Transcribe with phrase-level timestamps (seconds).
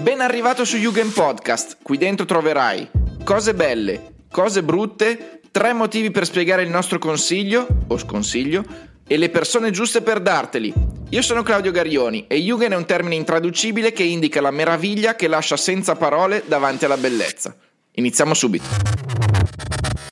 [0.00, 1.78] Ben arrivato su Jugend Podcast.
[1.82, 2.88] Qui dentro troverai
[3.24, 8.64] cose belle, cose brutte, tre motivi per spiegare il nostro consiglio o sconsiglio
[9.06, 10.72] e le persone giuste per darteli.
[11.10, 15.26] Io sono Claudio Garioni e Jugend è un termine intraducibile che indica la meraviglia che
[15.26, 17.54] lascia senza parole davanti alla bellezza.
[17.92, 18.66] Iniziamo subito.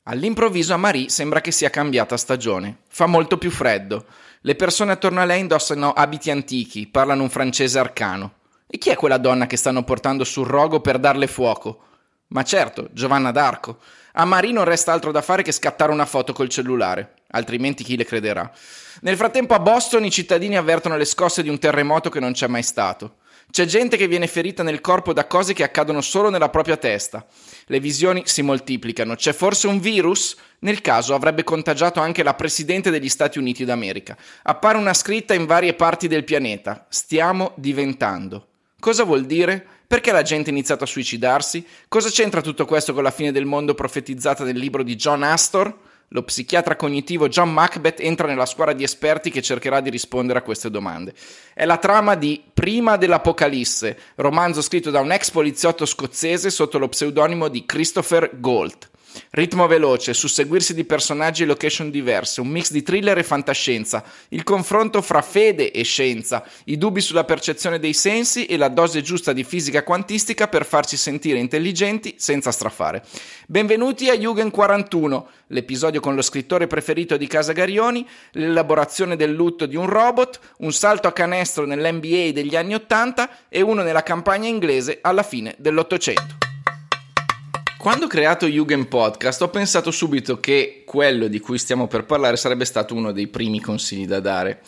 [0.03, 2.79] All'improvviso a Marie sembra che sia cambiata stagione.
[2.89, 4.05] Fa molto più freddo.
[4.41, 8.36] Le persone attorno a lei indossano abiti antichi, parlano un francese arcano.
[8.69, 11.83] E chi è quella donna che stanno portando sul rogo per darle fuoco?
[12.27, 13.79] Ma certo, Giovanna d'Arco.
[14.13, 17.95] A Marie non resta altro da fare che scattare una foto col cellulare, altrimenti chi
[17.95, 18.51] le crederà?
[19.01, 22.47] Nel frattempo a Boston i cittadini avvertono le scosse di un terremoto che non c'è
[22.47, 23.17] mai stato.
[23.49, 27.25] C'è gente che viene ferita nel corpo da cose che accadono solo nella propria testa.
[27.67, 29.15] Le visioni si moltiplicano.
[29.15, 30.35] C'è forse un virus?
[30.59, 34.17] Nel caso avrebbe contagiato anche la Presidente degli Stati Uniti d'America.
[34.43, 36.87] Appare una scritta in varie parti del pianeta.
[36.89, 38.47] Stiamo diventando.
[38.79, 39.65] Cosa vuol dire?
[39.87, 41.65] Perché la gente ha iniziato a suicidarsi?
[41.87, 45.75] Cosa c'entra tutto questo con la fine del mondo profetizzata nel libro di John Astor?
[46.09, 50.41] Lo psichiatra cognitivo John Macbeth entra nella squadra di esperti che cercherà di rispondere a
[50.43, 51.13] queste domande.
[51.53, 56.87] È la trama di Prima dell'Apocalisse, romanzo scritto da un ex poliziotto scozzese sotto lo
[56.87, 58.89] pseudonimo di Christopher Gold.
[59.31, 64.43] Ritmo veloce, susseguirsi di personaggi e location diverse, un mix di thriller e fantascienza, il
[64.43, 69.33] confronto fra fede e scienza, i dubbi sulla percezione dei sensi e la dose giusta
[69.33, 73.03] di fisica quantistica per farci sentire intelligenti senza strafare.
[73.47, 79.65] Benvenuti a Jugend 41, l'episodio con lo scrittore preferito di Casa Garioni, l'elaborazione del lutto
[79.65, 84.47] di un robot, un salto a canestro nell'NBA degli anni 80 e uno nella campagna
[84.47, 86.46] inglese alla fine dell'Ottocento.
[87.87, 92.35] Quando ho creato Jugend Podcast ho pensato subito che quello di cui stiamo per parlare
[92.35, 94.59] sarebbe stato uno dei primi consigli da dare.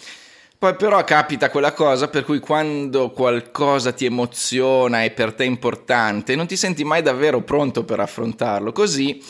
[0.57, 6.37] Poi però capita quella cosa per cui quando qualcosa ti emoziona e per te importante
[6.37, 8.71] non ti senti mai davvero pronto per affrontarlo.
[8.71, 9.21] Così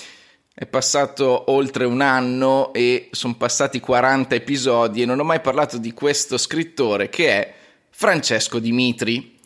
[0.54, 5.80] è passato oltre un anno e sono passati 40 episodi e non ho mai parlato
[5.80, 7.54] di questo scrittore che è
[7.90, 9.39] Francesco Dimitri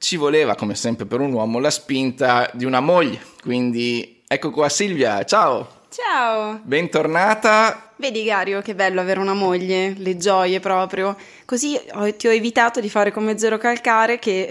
[0.00, 3.20] ci voleva, come sempre per un uomo, la spinta di una moglie.
[3.42, 5.78] Quindi ecco qua Silvia, ciao!
[5.90, 6.58] Ciao!
[6.62, 7.92] Bentornata!
[7.96, 11.14] Vedi Gario che bello avere una moglie, le gioie proprio.
[11.44, 11.78] Così
[12.16, 14.46] ti ho evitato di fare come Zero Calcare che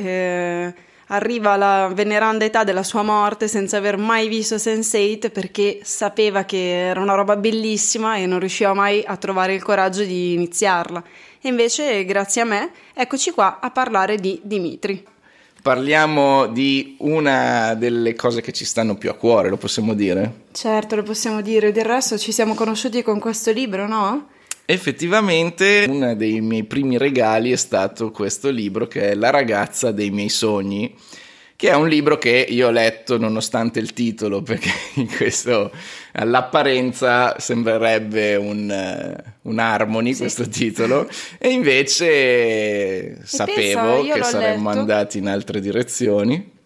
[0.68, 0.74] eh,
[1.08, 6.90] arriva alla veneranda età della sua morte senza aver mai visto Sense8 perché sapeva che
[6.90, 11.04] era una roba bellissima e non riusciva mai a trovare il coraggio di iniziarla.
[11.42, 15.18] E invece, grazie a me, eccoci qua a parlare di Dimitri
[15.70, 20.46] parliamo di una delle cose che ci stanno più a cuore, lo possiamo dire?
[20.52, 21.72] Certo, lo possiamo dire.
[21.72, 24.30] Del resto ci siamo conosciuti con questo libro, no?
[24.66, 30.10] Effettivamente uno dei miei primi regali è stato questo libro che è La ragazza dei
[30.10, 30.92] miei sogni
[31.56, 35.72] che è un libro che io ho letto nonostante il titolo, perché in questo
[36.14, 40.22] all'apparenza sembrerebbe un, uh, un harmony sì.
[40.22, 44.80] questo titolo, e invece e sapevo pensa, che saremmo letto.
[44.80, 46.58] andati in altre direzioni.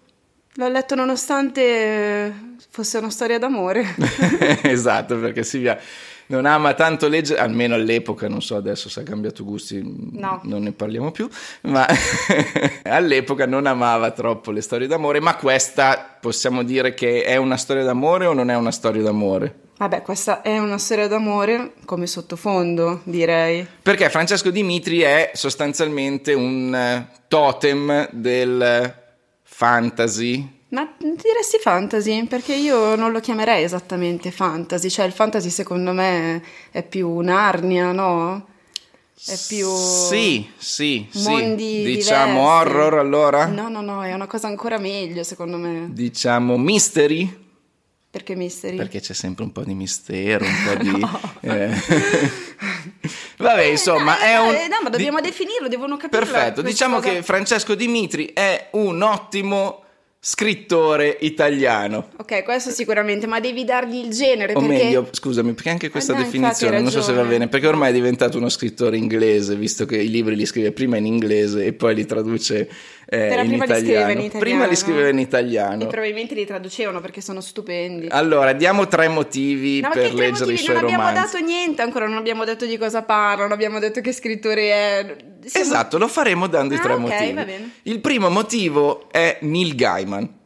[0.55, 3.95] L'ho letto nonostante fosse una storia d'amore.
[4.63, 5.79] esatto, perché Silvia
[6.27, 10.41] non ama tanto leggere, almeno all'epoca, non so adesso se ha cambiato gusti, no.
[10.43, 11.27] non ne parliamo più,
[11.63, 11.85] ma
[12.83, 17.83] all'epoca non amava troppo le storie d'amore, ma questa possiamo dire che è una storia
[17.83, 19.61] d'amore o non è una storia d'amore?
[19.77, 23.67] Vabbè, questa è una storia d'amore come sottofondo, direi.
[23.81, 29.01] Perché Francesco Dimitri è sostanzialmente un eh, totem del
[29.41, 32.25] fantasy, ma diresti fantasy?
[32.25, 37.91] Perché io non lo chiamerei esattamente fantasy, cioè il fantasy secondo me è più Narnia,
[37.91, 38.47] no?
[39.25, 41.53] È più Sì, sì, sì.
[41.55, 42.37] Diciamo diversi.
[42.37, 43.45] horror allora?
[43.45, 45.89] No, no, no, è una cosa ancora meglio secondo me.
[45.91, 47.41] Diciamo mystery?
[48.09, 48.75] Perché mystery?
[48.75, 51.07] Perché c'è sempre un po' di mistero, un po' di...
[51.49, 51.71] eh.
[53.37, 54.47] Vabbè, insomma, eh, è un...
[54.47, 55.27] No, ma dobbiamo di...
[55.29, 56.25] definirlo, devono capire.
[56.25, 57.09] Perfetto, diciamo cosa...
[57.09, 59.82] che Francesco Dimitri è un ottimo
[60.25, 62.07] scrittore italiano.
[62.15, 64.53] Ok, questo sicuramente, ma devi dargli il genere.
[64.53, 64.83] O perché...
[64.85, 67.89] meglio, scusami, perché anche questa ah, no, definizione non so se va bene, perché ormai
[67.89, 71.73] è diventato uno scrittore inglese, visto che i libri li scrive prima in inglese e
[71.73, 72.69] poi li traduce
[73.05, 74.07] eh, in, prima italiano.
[74.07, 74.39] Li in italiano.
[74.39, 75.83] Prima li scriveva in italiano.
[75.83, 78.07] E probabilmente li traducevano perché sono stupendi.
[78.09, 80.53] Allora, diamo tre motivi no, per leggere motivi?
[80.53, 80.95] i suoi romanzi.
[80.95, 84.13] Non abbiamo dato niente ancora, non abbiamo detto di cosa parla, non abbiamo detto che
[84.13, 85.15] scrittore è.
[85.45, 85.65] Siamo...
[85.65, 87.71] Esatto, lo faremo dando ah, i tre okay, motivi.
[87.83, 90.41] Il primo motivo è Neil Gaiman.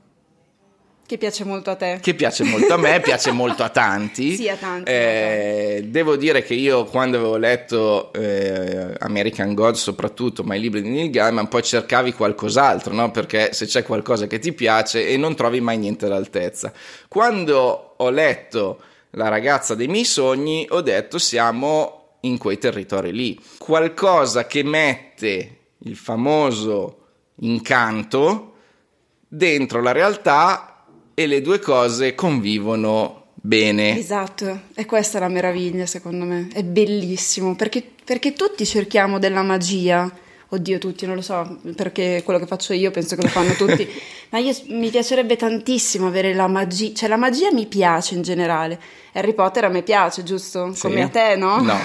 [1.08, 2.00] Che piace molto a te.
[2.02, 4.36] Che piace molto a me, piace molto a tanti.
[4.36, 4.92] Sì, a tanti.
[4.92, 10.82] Eh, devo dire che io quando avevo letto eh, American God soprattutto, ma i libri
[10.82, 13.10] di Neil Gaiman, poi cercavi qualcos'altro, no?
[13.12, 16.74] Perché se c'è qualcosa che ti piace e non trovi mai niente all'altezza.
[17.08, 23.40] Quando ho letto La ragazza dei miei sogni, ho detto siamo in quei territori lì.
[23.58, 27.06] Qualcosa che mette il famoso
[27.42, 28.54] incanto
[29.28, 33.98] dentro la realtà e le due cose convivono bene.
[33.98, 39.44] Esatto, e questa è la meraviglia secondo me, è bellissimo perché, perché tutti cerchiamo della
[39.44, 40.26] magia.
[40.50, 43.86] Oddio, tutti, non lo so, perché quello che faccio io penso che lo fanno tutti,
[44.32, 48.80] ma io, mi piacerebbe tantissimo avere la magia, cioè la magia mi piace in generale.
[49.12, 50.74] Harry Potter a me piace, giusto?
[50.74, 50.82] Sì.
[50.82, 51.62] Come a te, no?
[51.62, 51.76] No.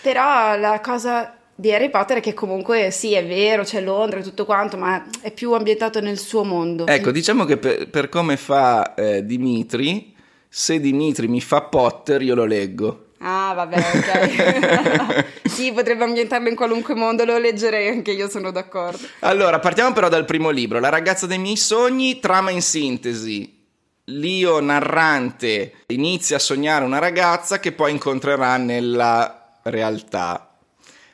[0.00, 4.22] Però la cosa di Harry Potter è che comunque sì, è vero, c'è Londra e
[4.22, 6.86] tutto quanto, ma è più ambientato nel suo mondo.
[6.86, 10.14] ecco, diciamo che per, per come fa eh, Dimitri,
[10.48, 13.03] se Dimitri mi fa Potter, io lo leggo.
[13.26, 15.24] Ah, vabbè, ok.
[15.48, 19.06] sì, potrebbe ambientarlo in qualunque mondo, lo leggerei anche io, sono d'accordo.
[19.20, 23.62] Allora, partiamo però dal primo libro, La ragazza dei miei sogni, trama in sintesi.
[24.08, 30.56] L'io narrante inizia a sognare una ragazza che poi incontrerà nella realtà.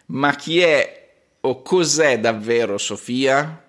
[0.07, 1.09] Ma chi è
[1.43, 3.63] o cos'è davvero Sofia?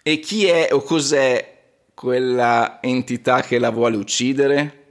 [0.00, 1.58] E chi è o cos'è
[1.92, 4.84] quella entità che la vuole uccidere?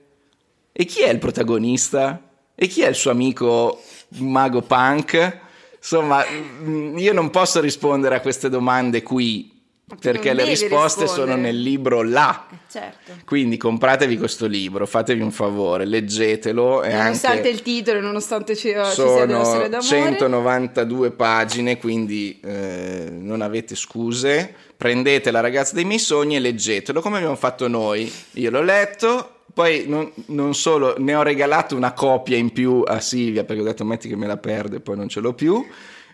[0.74, 2.29] E chi è il protagonista?
[2.62, 3.82] E chi è il suo amico
[4.18, 5.40] mago punk?
[5.78, 9.50] Insomma, mm, io non posso rispondere a queste domande qui
[9.98, 11.08] perché le risposte rispondere.
[11.08, 12.48] sono nel libro là.
[12.52, 13.14] Eh, certo.
[13.24, 18.92] Quindi compratevi questo libro, fatevi un favore, leggetelo Nonostante il titolo, nonostante ci, ci sia
[18.92, 19.88] sono storia d'amore.
[19.88, 24.54] 192 pagine, quindi eh, non avete scuse.
[24.76, 28.12] Prendete la ragazza dei miei sogni e leggetelo come abbiamo fatto noi.
[28.34, 33.00] Io l'ho letto, poi non, non solo, ne ho regalato una copia in più a
[33.00, 35.66] Silvia perché ho detto metti che me la perde, poi non ce l'ho più.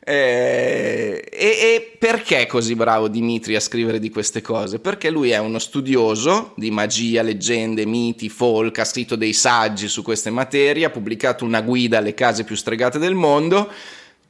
[0.08, 4.78] Eh, e, e perché è così bravo Dimitri a scrivere di queste cose?
[4.78, 10.04] Perché lui è uno studioso di magia, leggende, miti, folk, ha scritto dei saggi su
[10.04, 13.68] queste materie, ha pubblicato una guida alle case più stregate del mondo,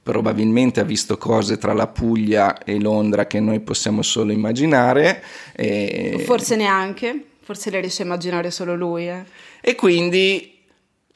[0.02, 5.22] probabilmente ha visto cose tra la Puglia e Londra che noi possiamo solo immaginare.
[5.54, 9.08] E, Forse neanche, forse le riesce a immaginare solo lui.
[9.08, 9.24] Eh.
[9.62, 10.60] e quindi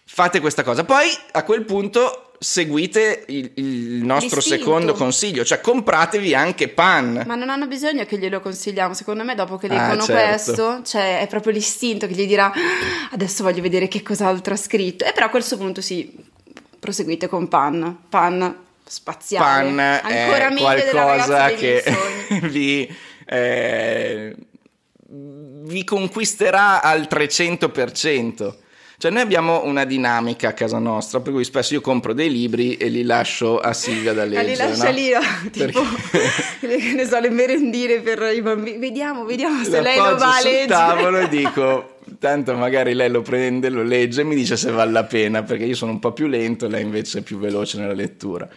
[0.06, 0.84] fate questa cosa.
[0.86, 4.64] Poi a quel punto seguite il, il nostro L'istinto.
[4.64, 7.24] secondo consiglio, cioè compratevi anche pan.
[7.26, 8.94] Ma non hanno bisogno che glielo consigliamo.
[8.94, 10.28] Secondo me, dopo che Ah, leggono certo.
[10.54, 12.54] questo, cioè, è proprio l'istinto che gli dirà: "Ah,
[13.12, 15.04] Adesso voglio vedere che cos'altro ha scritto.
[15.04, 16.16] E però a questo punto sì,
[16.80, 18.04] proseguite con Pan.
[18.08, 18.56] Pan
[18.86, 19.70] spaziale.
[19.70, 21.84] Pan Ancora è meglio qualcosa che
[22.50, 22.90] vi,
[23.26, 24.36] eh,
[25.12, 28.54] vi conquisterà al 300%.
[29.00, 32.76] Cioè noi abbiamo una dinamica a casa nostra, per cui spesso io compro dei libri
[32.76, 34.48] e li lascio a Silvia da Ma leggere.
[34.48, 34.92] li lascia no?
[34.92, 35.50] lì, no?
[35.52, 35.82] tipo,
[36.60, 38.78] le, che ne so, le merendine per i bambini.
[38.78, 40.68] Vediamo, vediamo se lei lo va a sul leggere.
[40.68, 44.92] tavolo e dico tanto magari lei lo prende, lo legge e mi dice se vale
[44.92, 47.94] la pena perché io sono un po' più lento lei invece è più veloce nella
[47.94, 48.50] lettura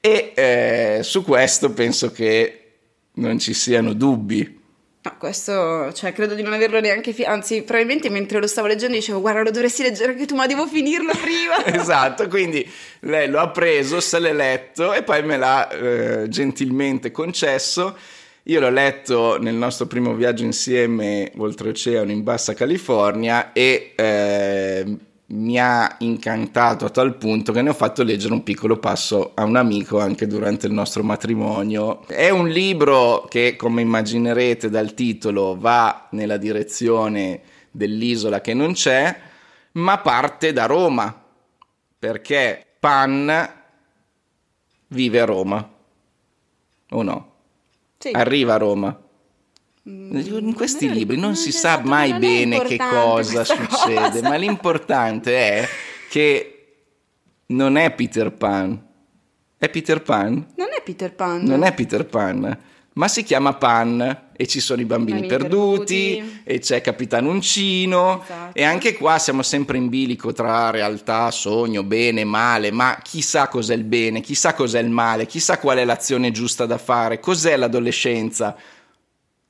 [0.00, 2.72] e eh, su questo penso che
[3.14, 4.59] non ci siano dubbi
[5.02, 8.96] No, questo, cioè, credo di non averlo neanche, fi- anzi, probabilmente mentre lo stavo leggendo
[8.96, 11.64] dicevo, guarda, lo dovresti leggere anche tu, ma devo finirlo prima.
[11.80, 12.68] esatto quindi
[13.00, 17.96] lei lo ha preso se l'è letto e poi me l'ha eh, gentilmente concesso
[18.44, 24.96] io l'ho letto nel nostro primo viaggio insieme oltreoceano in Bassa California e eh,
[25.32, 29.44] mi ha incantato a tal punto che ne ho fatto leggere un piccolo passo a
[29.44, 32.06] un amico anche durante il nostro matrimonio.
[32.06, 39.16] È un libro che, come immaginerete dal titolo, va nella direzione dell'isola che non c'è,
[39.72, 41.22] ma parte da Roma,
[41.98, 43.52] perché Pan
[44.88, 45.70] vive a Roma,
[46.90, 47.32] o no?
[47.98, 48.10] Sì.
[48.12, 49.00] Arriva a Roma.
[49.88, 54.28] Mm, In questi non libri non si sa mai bene che cosa succede, cosa.
[54.28, 55.68] ma l'importante è
[56.10, 56.54] che
[57.46, 58.88] non è Peter Pan.
[59.56, 60.46] È Peter Pan?
[60.56, 61.42] Non è Peter Pan.
[61.44, 62.58] Non è Peter Pan,
[62.94, 66.40] ma si chiama Pan e ci sono i bambini Bambini perduti, perduti.
[66.44, 68.58] e c'è Capitan Uncino Esatto.
[68.58, 73.74] e anche qua siamo sempre in bilico tra realtà, sogno, bene, male, ma chissà cos'è
[73.74, 78.54] il bene, chissà cos'è il male, chissà qual è l'azione giusta da fare, cos'è l'adolescenza.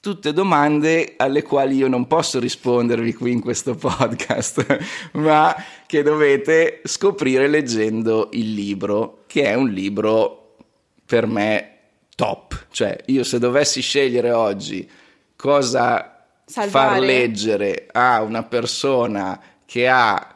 [0.00, 4.78] Tutte domande alle quali io non posso rispondervi qui in questo podcast,
[5.12, 5.54] ma
[5.87, 10.57] che dovete scoprire leggendo il libro, che è un libro
[11.04, 11.78] per me
[12.16, 12.66] top.
[12.71, 14.88] Cioè, io se dovessi scegliere oggi
[15.37, 16.71] cosa Salvare.
[16.71, 20.35] far leggere a una persona che ha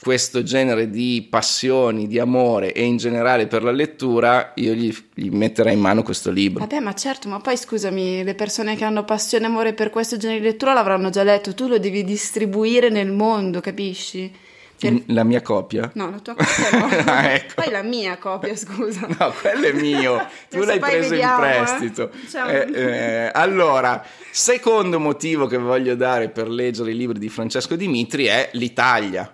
[0.00, 5.28] questo genere di passioni, di amore e in generale per la lettura, io gli, gli
[5.28, 6.60] metterei in mano questo libro.
[6.60, 10.16] Vabbè, ma certo, ma poi scusami, le persone che hanno passione e amore per questo
[10.16, 14.32] genere di lettura l'avranno già letto, tu lo devi distribuire nel mondo, capisci?
[14.78, 15.90] Per- La mia copia?
[15.92, 16.88] No, la tua copia no.
[17.04, 17.60] Ah, ecco.
[17.60, 19.06] Poi la mia copia, scusa.
[19.18, 21.56] No, quello è mio, tu l'hai preso vediamo, in eh.
[21.58, 22.10] prestito.
[22.32, 27.76] Un- Eh, eh, allora, secondo motivo che voglio dare per leggere i libri di Francesco
[27.76, 29.30] Dimitri è l'Italia.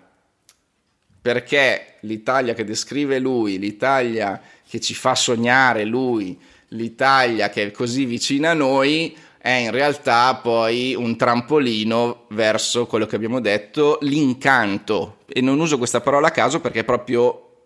[1.27, 8.05] Perché l'Italia che descrive lui, l'Italia che ci fa sognare lui, l'Italia che è così
[8.05, 15.19] vicina a noi, è in realtà poi un trampolino verso quello che abbiamo detto, l'incanto.
[15.27, 17.65] E non uso questa parola a caso perché è proprio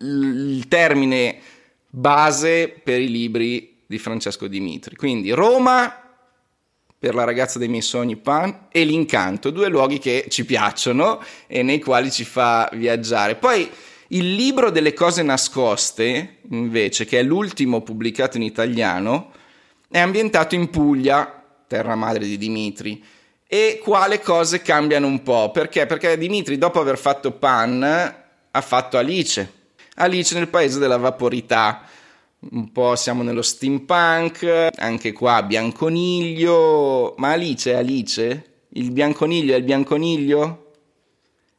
[0.00, 1.38] il termine
[1.88, 4.96] base per i libri di Francesco Dimitri.
[4.96, 6.05] Quindi Roma
[7.06, 11.62] per la ragazza dei miei sogni Pan e l'incanto, due luoghi che ci piacciono e
[11.62, 13.36] nei quali ci fa viaggiare.
[13.36, 13.70] Poi
[14.08, 19.30] il libro delle cose nascoste, invece, che è l'ultimo pubblicato in italiano,
[19.88, 23.00] è ambientato in Puglia, terra madre di Dimitri.
[23.46, 25.86] E qua le cose cambiano un po', perché?
[25.86, 29.52] Perché Dimitri, dopo aver fatto Pan, ha fatto Alice.
[29.94, 31.82] Alice nel paese della vaporità.
[32.50, 37.14] Un po' siamo nello steampunk, anche qua bianconiglio.
[37.16, 38.44] Ma Alice è Alice?
[38.70, 40.62] Il bianconiglio è il bianconiglio?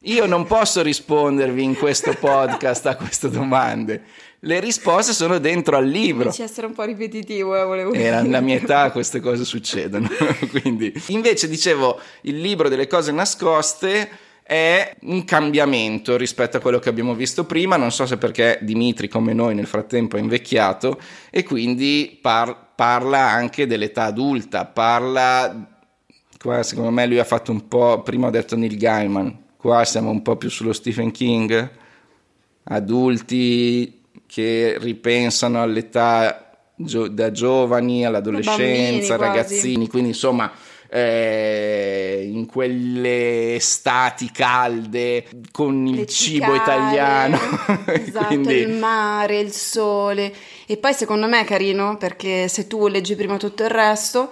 [0.02, 4.02] Io non posso rispondervi in questo podcast a queste domande.
[4.40, 6.30] Le risposte sono dentro al libro.
[6.30, 8.22] A essere un po' ripetitivo, eh, volevo Era dire.
[8.22, 10.08] nella mia età queste cose succedono.
[10.50, 14.08] Quindi, invece, dicevo, il libro delle cose nascoste
[14.48, 17.76] è un cambiamento rispetto a quello che abbiamo visto prima.
[17.76, 23.28] Non so se perché Dimitri, come noi, nel frattempo è invecchiato e quindi par- parla
[23.28, 24.64] anche dell'età adulta.
[24.64, 25.68] Parla.
[26.40, 28.00] Qua, secondo me, lui ha fatto un po'.
[28.02, 29.38] Prima ho detto Neil Gaiman.
[29.58, 31.70] Qua siamo un po' più sullo Stephen King.
[32.64, 39.22] Adulti che ripensano all'età gio- da giovani all'adolescenza, Bambini, quasi.
[39.22, 40.50] ragazzini, quindi insomma
[40.88, 47.38] eh, in quelle estati calde con il Le cibo cicale, italiano.
[47.86, 50.32] esatto, Quindi- il mare, il sole.
[50.66, 54.30] E poi secondo me è carino perché se tu leggi prima tutto il resto,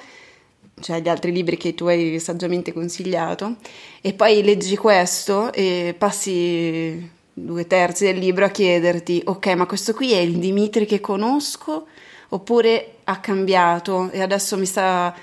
[0.80, 3.56] cioè gli altri libri che tu hai saggiamente consigliato,
[4.00, 9.92] e poi leggi questo e passi due terzi del libro a chiederti, ok, ma questo
[9.92, 11.86] qui è il Dimitri che conosco
[12.30, 15.14] oppure ha cambiato e adesso mi sta,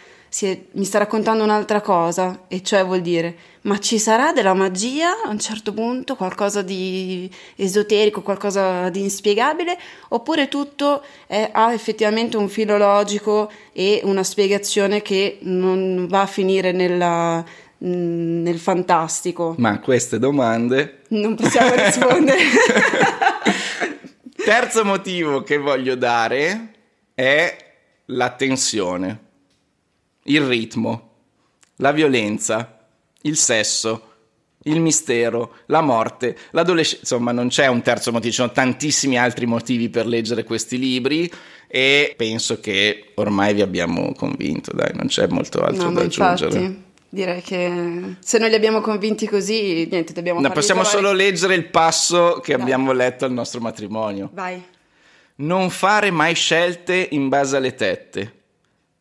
[0.42, 5.22] è- mi sta raccontando un'altra cosa, e cioè vuol dire, ma ci sarà della magia
[5.24, 9.78] a un certo punto, qualcosa di esoterico, qualcosa di inspiegabile,
[10.10, 16.26] oppure tutto è- ha effettivamente un filo logico e una spiegazione che non va a
[16.28, 17.46] finire nella-
[17.86, 19.56] nel fantastico.
[19.58, 22.40] Ma queste domande Non possiamo rispondere.
[24.44, 26.72] Terzo motivo che voglio dare
[27.14, 27.56] è
[28.08, 29.20] la tensione,
[30.24, 31.10] il ritmo,
[31.78, 32.86] la violenza,
[33.22, 34.08] il sesso,
[34.66, 37.02] il mistero, la morte, l'adolescenza.
[37.02, 41.30] Insomma, non c'è un terzo motivo, ci sono tantissimi altri motivi per leggere questi libri
[41.68, 46.60] e penso che ormai vi abbiamo convinto, dai, non c'è molto altro No, da aggiungere.
[46.60, 51.14] infatti direi che se noi li abbiamo convinti così, niente, dobbiamo No, possiamo trovare- solo
[51.16, 52.62] leggere il passo che Dai.
[52.62, 54.30] abbiamo letto al nostro matrimonio.
[54.34, 54.64] Vai.
[55.36, 58.34] Non fare mai scelte in base alle tette.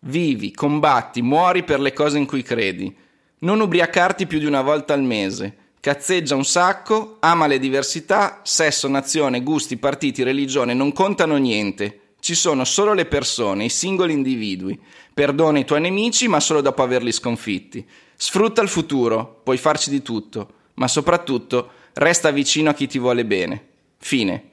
[0.05, 2.95] Vivi, combatti, muori per le cose in cui credi.
[3.41, 5.57] Non ubriacarti più di una volta al mese.
[5.79, 12.15] Cazzeggia un sacco, ama le diversità, sesso, nazione, gusti, partiti, religione, non contano niente.
[12.19, 14.81] Ci sono solo le persone, i singoli individui.
[15.15, 17.87] Perdona i tuoi nemici, ma solo dopo averli sconfitti.
[18.17, 23.25] Sfrutta il futuro, puoi farci di tutto, ma soprattutto resta vicino a chi ti vuole
[23.25, 23.67] bene.
[23.99, 24.51] Fine.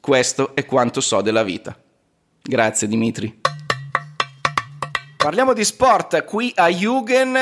[0.00, 1.76] Questo è quanto so della vita.
[2.42, 3.40] Grazie Dimitri.
[5.28, 7.36] Parliamo di sport qui a Jugend,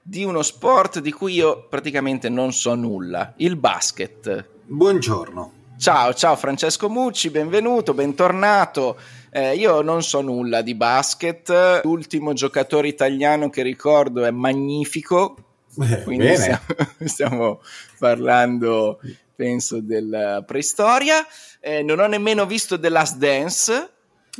[0.00, 4.46] di uno sport di cui io praticamente non so nulla, il basket.
[4.64, 5.52] Buongiorno.
[5.76, 8.96] Ciao, ciao Francesco Mucci, benvenuto, bentornato.
[9.32, 15.36] Eh, io non so nulla di basket, l'ultimo giocatore italiano che ricordo è magnifico,
[15.80, 16.60] Eh, quindi stiamo,
[17.04, 17.60] stiamo
[17.98, 19.00] parlando,
[19.34, 21.26] penso, della preistoria.
[21.58, 23.90] Eh, non ho nemmeno visto The Last Dance.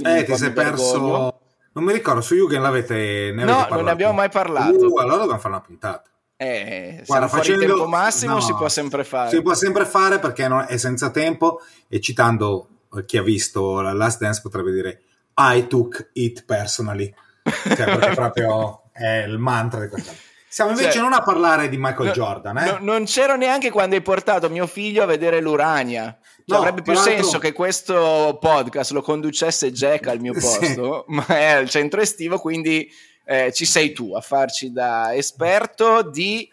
[0.00, 1.40] Eh, ti sei perso.
[1.75, 3.33] Non mi ricordo, su Yugen l'avete.
[3.35, 4.76] Ne No, non ne abbiamo mai parlato.
[4.76, 6.02] Uh, allora dobbiamo fare una puntata.
[6.37, 9.31] Eh, Guarda, facendo- tempo massimo, no, si può sempre fare.
[9.31, 11.61] Si può sempre fare perché non- è senza tempo.
[11.88, 12.69] E citando
[13.07, 15.02] chi ha visto la Last Dance potrebbe dire
[15.37, 17.12] I took it personally.
[17.43, 20.12] Cioè, perché proprio è il mantra di questa.
[20.49, 22.71] Siamo invece Cioè, non a parlare di Michael No, Jordan, eh?
[22.73, 26.14] no, non c'ero neanche quando hai portato mio figlio a vedere l'Urania.
[26.45, 30.59] Cioè, No, avrebbe più senso che questo podcast lo conducesse Jack al mio Sì.
[30.59, 32.91] posto, ma è al centro estivo, quindi
[33.25, 36.49] eh, ci sei tu a farci da esperto di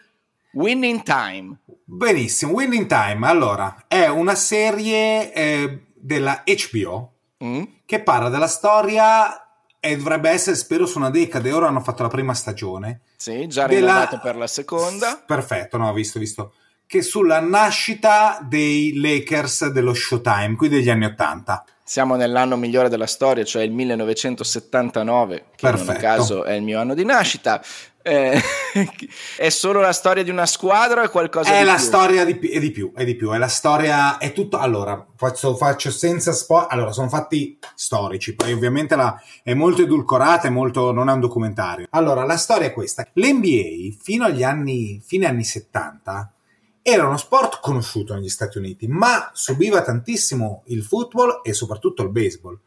[0.52, 1.58] Winning Time.
[1.84, 7.62] Benissimo, Winning Time, allora, è una serie eh, della HBO Mm?
[7.86, 9.46] che parla della storia
[9.80, 11.50] e dovrebbe essere, spero, su una decade.
[11.52, 13.00] Ora hanno fatto la prima stagione.
[13.16, 15.22] Sì, già della- rinnovato per la seconda.
[15.26, 16.52] Perfetto, no, ho visto, visto.
[16.90, 21.64] Che sulla nascita dei Lakers dello Showtime, qui degli anni Ottanta.
[21.84, 26.00] Siamo nell'anno migliore della storia, cioè il 1979, che non a Perfetto.
[26.00, 27.62] caso è il mio anno di nascita.
[28.02, 28.42] Eh,
[29.38, 31.84] è solo la storia di una squadra o è qualcosa È di la più?
[31.84, 35.54] storia di, è di più, è di più, è la storia, è tutto, allora, faccio,
[35.54, 40.90] faccio senza spoiler, allora, sono fatti storici, poi ovviamente la, è molto edulcorata, è molto,
[40.90, 41.86] non è un documentario.
[41.90, 46.32] Allora, la storia è questa, l'NBA fino agli anni, fine anni 70,
[46.82, 52.10] era uno sport conosciuto negli Stati Uniti, ma subiva tantissimo il football e soprattutto il
[52.10, 52.58] baseball.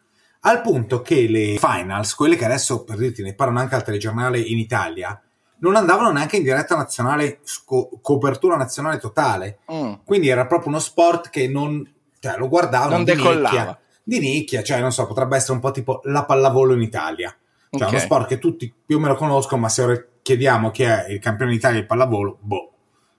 [0.41, 4.39] Al punto che le finals, quelle che adesso per dirti ne parlano anche al telegiornale
[4.39, 5.19] in Italia,
[5.59, 9.59] non andavano neanche in diretta nazionale, sco- copertura nazionale totale.
[9.71, 9.93] Mm.
[10.03, 11.89] Quindi era proprio uno sport che non
[12.19, 13.49] cioè, lo guardavano Non di decollava.
[13.55, 13.79] nicchia.
[14.03, 17.33] Di nicchia, cioè non so, potrebbe essere un po' tipo la pallavolo in Italia.
[17.69, 17.91] Cioè, Ok.
[17.91, 21.19] uno sport che tutti più o meno conoscono, ma se ora chiediamo chi è il
[21.19, 22.72] campione d'Italia di pallavolo, boh.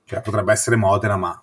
[0.06, 1.42] Cioè, potrebbe essere Modena, ma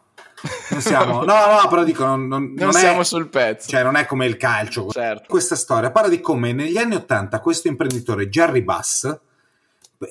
[0.70, 1.24] non siamo.
[1.26, 3.68] No, no, però dico, non, non- Non, non è, siamo sul pezzo.
[3.70, 4.88] cioè, non è come il calcio.
[4.90, 5.26] certo.
[5.28, 9.20] Questa storia parla di come negli anni Ottanta questo imprenditore Jerry Bass,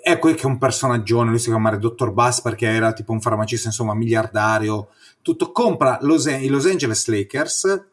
[0.02, 3.20] è quel che è un personaggione, lui si chiama Dottor Bass perché era tipo un
[3.20, 4.88] farmacista, insomma, miliardario,
[5.22, 7.84] tutto, compra Los- i Los Angeles Lakers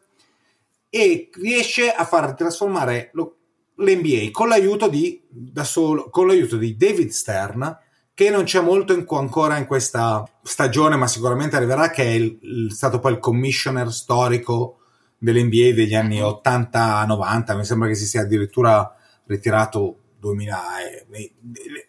[0.90, 3.34] e riesce a far trasformare lo-
[3.76, 7.78] l'NBA con l'aiuto di, da solo, con l'aiuto di David Stern,
[8.18, 12.66] che non c'è molto in- ancora in questa stagione, ma sicuramente arriverà, che è il-
[12.72, 14.78] stato poi il commissioner storico
[15.18, 18.92] dell'NBA degli anni 80-90, mi sembra che si sia addirittura
[19.26, 21.32] ritirato 2000, eh, nei,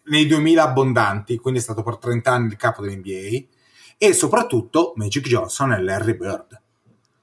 [0.04, 3.46] nei 2000 abbondanti, quindi è stato per 30 anni il capo dell'NBA,
[3.98, 6.62] e soprattutto Magic Johnson e Larry Bird.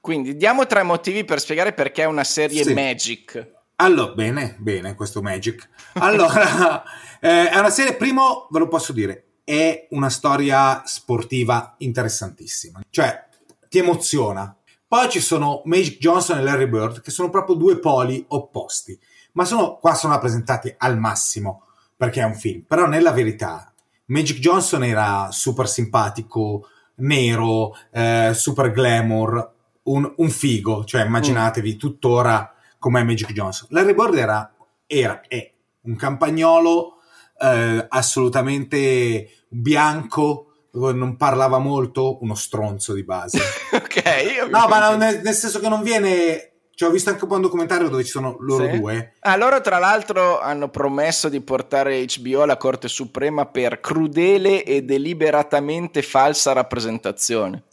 [0.02, 2.74] Quindi diamo tre motivi per spiegare perché è una serie Sì.
[2.74, 3.56] Magic.
[3.80, 5.68] Allora, bene, bene, questo Magic.
[5.94, 6.82] Allora,
[7.20, 12.80] eh, è una serie, primo, ve lo posso dire, è una storia sportiva interessantissima.
[12.90, 13.28] Cioè,
[13.68, 14.52] ti emoziona.
[14.86, 18.98] Poi ci sono Magic Johnson e Larry Bird, che sono proprio due poli opposti.
[19.32, 22.62] Ma sono, qua sono rappresentati al massimo, perché è un film.
[22.66, 23.72] Però nella verità,
[24.06, 29.52] Magic Johnson era super simpatico, nero, eh, super glamour,
[29.84, 30.84] un, un figo.
[30.84, 33.68] Cioè, immaginatevi tuttora com'è Magic Johnson.
[33.70, 34.54] Larry Bird era,
[34.86, 36.94] era è un campagnolo
[37.40, 43.38] eh, assolutamente bianco, non parlava molto, uno stronzo di base.
[43.72, 44.48] ok.
[44.50, 46.52] No, ma nel, nel senso che non viene.
[46.78, 48.78] Cioè, ho visto anche un po' un documentario dove ci sono loro Sì.
[48.78, 49.14] due.
[49.20, 54.84] Ah, loro tra l'altro hanno promesso di portare HBO alla Corte Suprema per crudele e
[54.84, 57.64] deliberatamente falsa rappresentazione.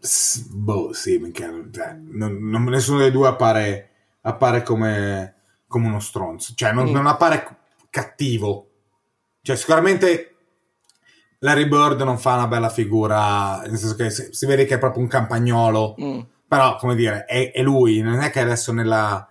[0.00, 3.90] S- boh, sì, minchia, cioè, non- non- nessuno dei due appare,
[4.26, 5.34] appare come,
[5.66, 6.52] come uno stronzo.
[6.54, 6.92] Cioè, non, Mm.
[6.92, 7.56] non appare
[7.90, 8.70] cattivo.
[9.42, 10.34] Cioè, sicuramente
[11.40, 14.78] Larry Bird non fa una bella figura, nel senso che si, si vede che è
[14.78, 15.94] proprio un campagnolo.
[16.00, 16.20] Mm.
[16.48, 19.28] Però, come dire, è, è lui, non è che adesso nella...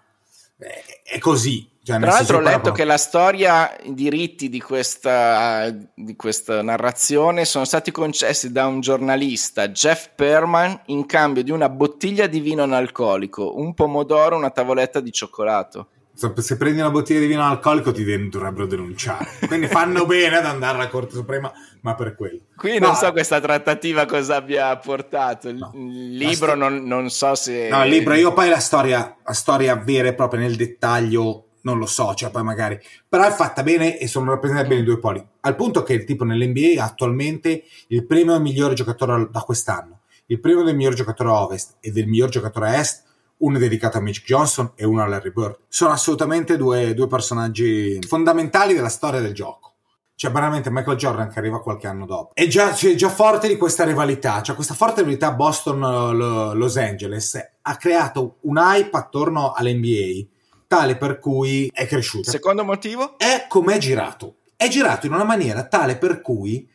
[0.57, 1.69] è, è così.
[1.85, 6.63] Cioè, Tra l'altro ho letto proprio- che la storia, i diritti di questa, di questa
[6.63, 12.39] narrazione sono stati concessi da un giornalista, Jeff Perman, in cambio di una bottiglia di
[12.39, 15.89] vino analcolico, un pomodoro, una tavoletta di cioccolato.
[16.15, 19.27] Se, prendi una bottiglia di vino alcolico ti dovrebbero denunciare.
[19.45, 22.39] Quindi fanno bene ad andare alla Corte Suprema, ma per quello.
[22.55, 25.49] Qui No, non so questa trattativa cosa abbia portato.
[25.49, 25.71] Il, No.
[25.73, 27.67] libro sto- non, non so se...
[27.69, 31.77] No, il libro, io poi la storia, la storia vera e propria nel dettaglio non
[31.77, 32.79] lo so, cioè poi magari...
[33.07, 35.23] Però è fatta bene e sono rappresentati bene i due poli.
[35.41, 40.39] Al punto che il tipo nell'NBA attualmente il premio al migliore giocatore da quest'anno, il
[40.39, 43.03] premio del miglior giocatore a ovest e del miglior giocatore a est,
[43.37, 45.57] uno è dedicato a Magic Johnson e uno a Larry Bird.
[45.67, 49.73] Sono assolutamente due, due personaggi fondamentali della storia del gioco.
[50.17, 52.33] Cioè, banalmente, Michael Jordan che arriva qualche anno dopo.
[52.33, 54.41] È già, cioè, già forte di questa rivalità.
[54.41, 60.34] Cioè, questa forte rivalità Boston-Los Angeles ha creato un hype attorno all'NBA
[60.67, 62.31] tale per cui è cresciuta.
[62.31, 63.17] Secondo motivo?
[63.17, 64.37] È come è girato.
[64.55, 66.69] È girato in una maniera tale per cui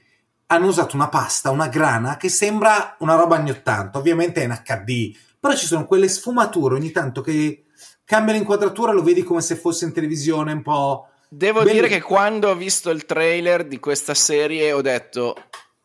[0.46, 3.98] hanno usato una pasta, una grana che sembra una roba anni 80.
[3.98, 7.66] Ovviamente è in HD, però ci sono quelle sfumature ogni tanto che
[8.04, 11.08] cambia l'inquadratura, lo vedi come se fosse in televisione un po'.
[11.28, 15.36] Devo Belli- dire che quando ho visto il trailer di questa serie ho detto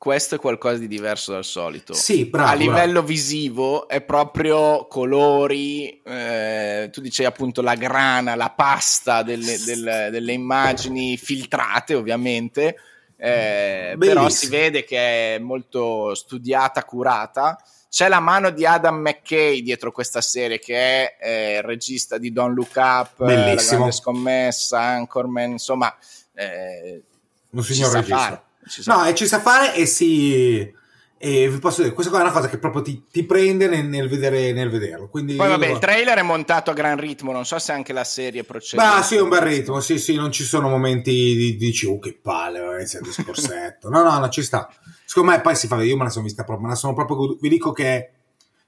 [0.06, 1.96] questo è qualcosa di diverso dal solito.
[1.96, 3.08] Sì, bravo, A livello bravo.
[3.08, 10.32] visivo è proprio colori, eh, tu dicevi appunto la grana, la pasta delle, del- delle
[10.32, 12.76] immagini filtrate ovviamente,
[13.18, 14.30] eh, però Bellissimo.
[14.30, 17.58] si vede che è molto studiata, curata.
[17.90, 22.32] C'è la mano di Adam McKay dietro questa serie, che è eh, il regista di
[22.32, 23.78] Don't Look Up, eh, La Bellissimo.
[23.78, 25.92] Grande Scommessa, Anchorman, insomma,
[26.36, 27.02] eh,
[27.50, 28.18] Un signor regista.
[28.18, 28.44] fare.
[28.68, 30.74] Sa No, e ci sa fare e si...
[31.18, 33.86] E vi posso dire, questa qua è una cosa che proprio ti, ti prende nel,
[33.86, 35.08] nel vedere, nel vederlo.
[35.08, 37.94] Quindi Poi vabbè, io- il trailer è montato a gran ritmo, non so se anche
[37.94, 38.84] la serie procede.
[38.84, 39.80] Beh, sì, è un bel ritmo.
[39.80, 43.90] Sì, sì, non ci sono momenti di dici, oh, che palle, inizia il discorsetto.
[43.90, 44.70] no, no, no, ci sta.
[45.06, 47.38] Secondo me poi si fa, io me la sono vista proprio, me la sono proprio
[47.40, 48.10] Vi dico che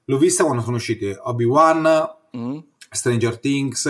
[0.06, 2.58] l'ho vista quando sono usciti Obi-Wan, Mm?
[2.90, 3.86] Stranger Things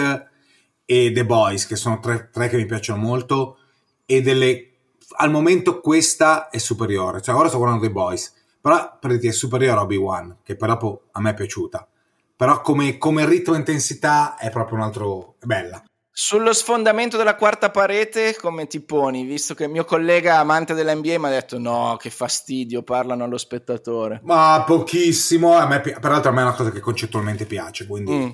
[0.86, 3.60] e The Boys, che sono tre, tre che mi piacciono molto.
[4.06, 4.72] E delle.
[5.16, 7.22] Al momento questa è superiore.
[7.22, 8.34] Cioè, ora sto guardando The Boys.
[8.60, 11.88] Però per dirti è superiore a Obi-Wan, che poi dopo a me è piaciuta.
[12.36, 15.36] Però come, come ritmo e intensità è proprio un altro.
[15.40, 15.82] è bella.
[16.12, 19.24] Sullo sfondamento della quarta parete, come ti poni?
[19.24, 23.38] Visto che il mio collega amante dell'NBA mi ha detto: No, che fastidio, parlano allo
[23.38, 24.20] spettatore.
[24.24, 25.54] Ma pochissimo.
[25.56, 27.86] A me, peraltro, a me è una cosa che concettualmente piace.
[27.88, 28.30] Quindi, Mm.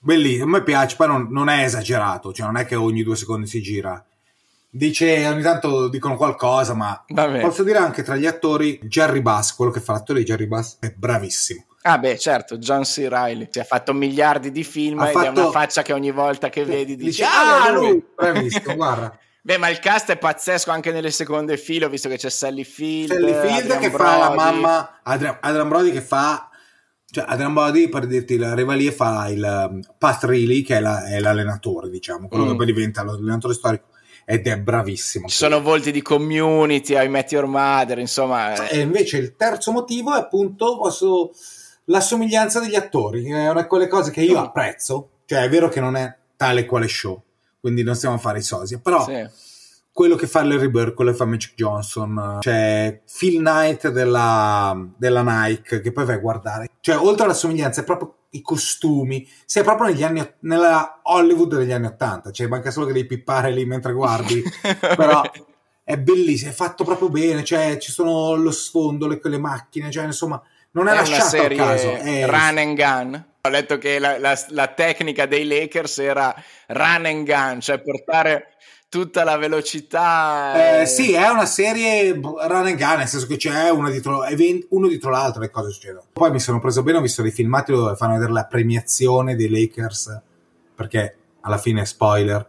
[0.00, 0.44] bellissimo.
[0.44, 2.32] A me piace, poi non, non è esagerato.
[2.32, 4.02] Cioè, non è che ogni due secondi si gira.
[4.72, 7.40] Dice, ogni tanto dicono qualcosa, ma Vabbè.
[7.40, 10.76] posso dire anche tra gli attori, Jerry Bass, quello che fa l'attore di Jerry Bass,
[10.78, 11.64] è bravissimo.
[11.82, 13.08] Ah, beh, certo, John C.
[13.10, 13.48] Riley.
[13.50, 16.50] Si è fatto miliardi di film Ha ed è fatto- una faccia che ogni volta
[16.50, 17.88] che vedi dici: Dice, Ah, ah, è lui.
[17.88, 18.04] lui!
[18.14, 19.18] Bravissimo, guarda.
[19.42, 21.86] Beh, ma il cast è pazzesco anche nelle seconde file.
[21.86, 24.36] Ho visto che c'è Sally Field, Sally Field Adrian che fa la Brody.
[24.60, 26.48] mamma, Adrian, Adrian Brody che fa...
[27.12, 31.06] Cioè, Adrian Brody, per dirti, la rivalia fa il um, Pat Riley, che è, la-
[31.08, 32.48] è l'allenatore, diciamo, quello Mm.
[32.50, 33.86] che poi diventa l'allenatore storico,
[34.30, 35.26] ed è bravissimo.
[35.28, 38.68] Ci sono volti di community, I Met Your Mother, insomma.
[38.68, 41.32] eh, E invece il terzo motivo è appunto posso-
[41.86, 44.44] la somiglianza degli attori, è una di quelle cose che io Mm.
[44.44, 47.20] apprezzo, cioè è vero che non è tale quale show,
[47.58, 49.28] quindi non stiamo a fare i sosia, però sì.
[49.92, 55.22] Quello che fa Larry Bird, quello che fa Magic Johnson, c'è Phil Knight della, della
[55.24, 59.64] Nike che poi vai a guardare, cioè oltre alla somiglianza è proprio i costumi, sei
[59.64, 63.64] proprio negli anni, nella Hollywood degli anni Ottanta, cioè manca solo che devi pippare lì
[63.66, 64.42] mentre guardi,
[64.96, 65.22] però
[65.82, 70.04] è bellissimo, è fatto proprio bene, cioè ci sono lo sfondo, le, quelle macchine, cioè
[70.04, 70.40] insomma
[70.72, 71.90] non è, è lasciato serie al caso.
[71.94, 73.24] È, run and gun.
[73.42, 76.32] Ho letto che la, la- la tecnica dei Lakers era
[76.68, 78.54] run and gun, cioè portare
[78.90, 80.80] tutta la velocità.
[80.80, 84.24] eh, sì, è una serie run and gun, nel senso che c'è una dietro,
[84.70, 86.04] uno dietro l'altro le cose succedono.
[86.12, 89.48] Poi mi sono preso bene, ho visto dei filmati dove fanno vedere la premiazione dei
[89.48, 90.20] Lakers,
[90.74, 92.46] perché alla fine, spoiler,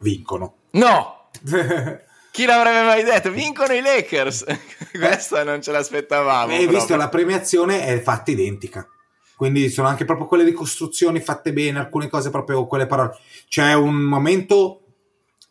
[0.00, 0.54] vincono.
[0.72, 1.30] No!
[2.30, 3.30] Chi l'avrebbe mai detto?
[3.30, 4.44] Vincono i Lakers!
[4.92, 6.52] Questa non ce l'aspettavamo.
[6.52, 8.86] E visto la premiazione è fatta identica.
[9.34, 13.16] Quindi sono anche proprio quelle ricostruzioni fatte bene, alcune cose proprio quelle parole.
[13.48, 14.82] C'è un momento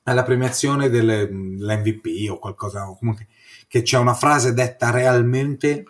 [0.07, 3.27] alla premiazione dell'MVP o qualcosa, o comunque,
[3.67, 5.85] che c'è una frase detta realmente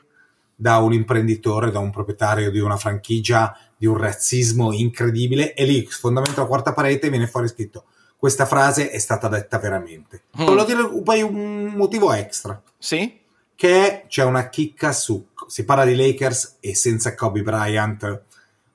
[0.56, 5.86] da un imprenditore, da un proprietario di una franchigia, di un razzismo incredibile, e lì,
[5.88, 7.86] sfondamento della quarta parete, viene fuori scritto
[8.17, 10.23] questa frase è stata detta veramente.
[10.41, 10.45] Mm.
[10.45, 13.19] Volevo dire poi un motivo extra Sì?
[13.53, 18.23] che c'è una chicca su si parla di Lakers e senza Kobe Bryant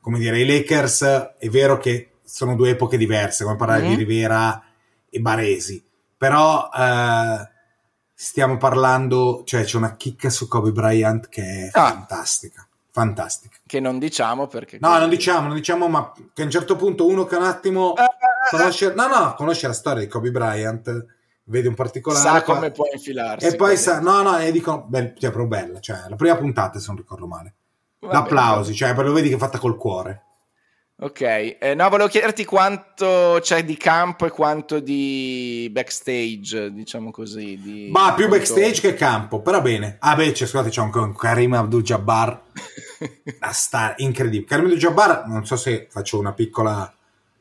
[0.01, 1.03] come dire i Lakers
[1.39, 3.89] è vero che sono due epoche diverse come parlare Mhm.
[3.89, 4.63] di Rivera
[5.15, 5.85] e Baresi
[6.17, 7.49] però eh,
[8.15, 11.89] stiamo parlando cioè c'è una chicca su Kobe Bryant che è Ah.
[11.91, 14.79] fantastica fantastica Che non diciamo perché...
[14.81, 17.93] no non diciamo non diciamo ma che a un certo punto uno che un attimo
[17.93, 21.07] Ah, ah, ah, conosce no no conosce la storia di Kobe Bryant
[21.45, 23.47] vede un particolare sa qua- come può infilarsi.
[23.47, 26.79] e poi sa, no, no, e dicono, beh, cioè, proprio bella, cioè, la prima puntata,
[26.79, 27.55] se non ricordo male.
[27.99, 30.23] L'applausi, cioè, lo vedi che è fatta col cuore.
[30.95, 37.59] Ok, eh, no, volevo chiederti quanto c'è di campo e quanto di backstage, diciamo così.
[37.61, 39.97] Di Ma più quanto- backstage che campo, però bene.
[39.99, 42.43] Ah, beh, c'è, scusate, c'è un, un Karim Abdul-Jabbar,
[43.41, 44.47] da star, incredibile.
[44.47, 46.93] Karim Abdul-Jabbar, non so se faccio una piccola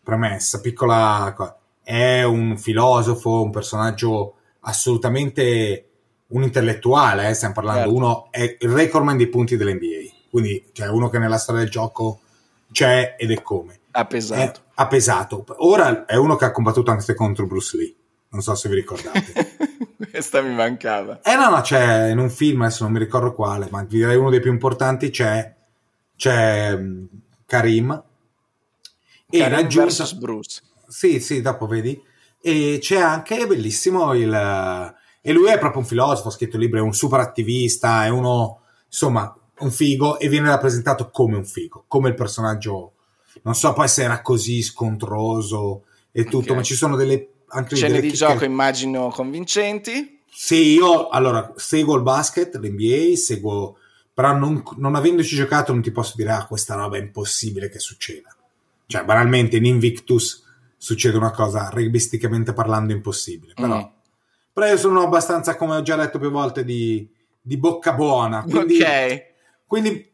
[0.01, 1.31] premessa, piccola...
[1.37, 5.85] co- È un filosofo, un personaggio assolutamente
[6.27, 7.95] un intellettuale, eh, stiamo parlando, Certo.
[7.95, 12.20] uno è il recordman dei punti dell'NBA, quindi c'è uno che nella storia del gioco
[12.71, 13.79] c'è ed è come.
[13.91, 14.61] ha È- pesato.
[14.75, 15.45] ha pesato.
[15.57, 17.95] Ora è uno che ha combattuto anche contro Bruce Lee.
[18.29, 19.57] Non so se vi ricordate.
[20.11, 21.21] Questa mi mancava.
[21.21, 24.29] eh no, no, c'è in un film, adesso non mi ricordo quale, ma direi uno
[24.29, 25.53] dei più importanti, c'è,
[26.15, 27.05] c'è mm,
[27.45, 28.03] Karim.
[29.29, 30.61] E Karim versus Bruce.
[30.87, 32.01] sì, sì, dopo vedi.
[32.41, 34.33] E c'è anche, bellissimo, il...
[35.23, 38.61] E lui è proprio un filosofo, ha scritto libri, è un super attivista, è uno,
[38.87, 42.93] insomma, un figo e viene rappresentato come un figo, come il personaggio,
[43.43, 46.55] non so poi se era così scontroso e tutto, okay.
[46.55, 47.27] ma ci sono delle...
[47.53, 50.21] Anche Scene di gioco immagino convincenti.
[50.33, 53.75] Sì, io allora seguo il basket, l'NBA, seguo
[54.13, 57.79] però non, non, avendoci giocato non ti posso dire ah questa roba è impossibile che
[57.79, 58.35] succeda
[58.85, 60.43] cioè banalmente in Invictus
[60.77, 63.89] succede una cosa rugbisticamente parlando impossibile però, mm.
[64.53, 67.07] però io sono abbastanza come ho già detto più volte di,
[67.41, 69.25] di bocca buona quindi, okay.
[69.71, 70.11] Quindi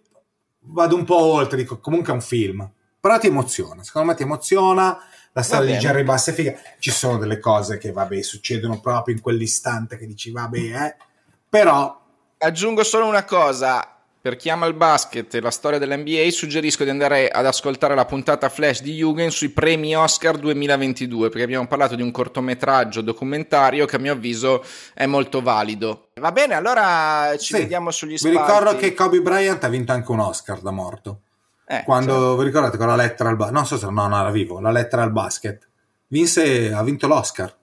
[0.59, 4.21] vado un po' oltre dico comunque è un film però ti emoziona secondo me ti
[4.21, 4.95] emoziona
[5.31, 9.15] la storia di Jerry Bass è figa ci sono delle cose che vabbè succedono proprio
[9.15, 10.95] in quell'istante che dici vabbè eh
[11.49, 12.05] però
[12.39, 13.96] Aggiungo solo una cosa.
[14.27, 18.03] Per chi ama il basket e la storia dell'NBA, suggerisco di andare ad ascoltare la
[18.03, 23.85] puntata flash di Jugend sui premi Oscar 2022, perché abbiamo parlato di un cortometraggio documentario
[23.85, 26.09] che a mio avviso è molto valido.
[26.15, 28.37] Va bene, allora ci sì, vediamo sugli spalti.
[28.37, 31.21] Vi ricordo che Kobe Bryant ha vinto anche un Oscar da morto.
[31.65, 32.35] Eh, Quando certo.
[32.35, 34.71] vi ricordate con la lettera al basket, non so se no, no, era vivo, la
[34.71, 35.65] lettera al basket.
[36.07, 37.55] Vinse, ha vinto l'Oscar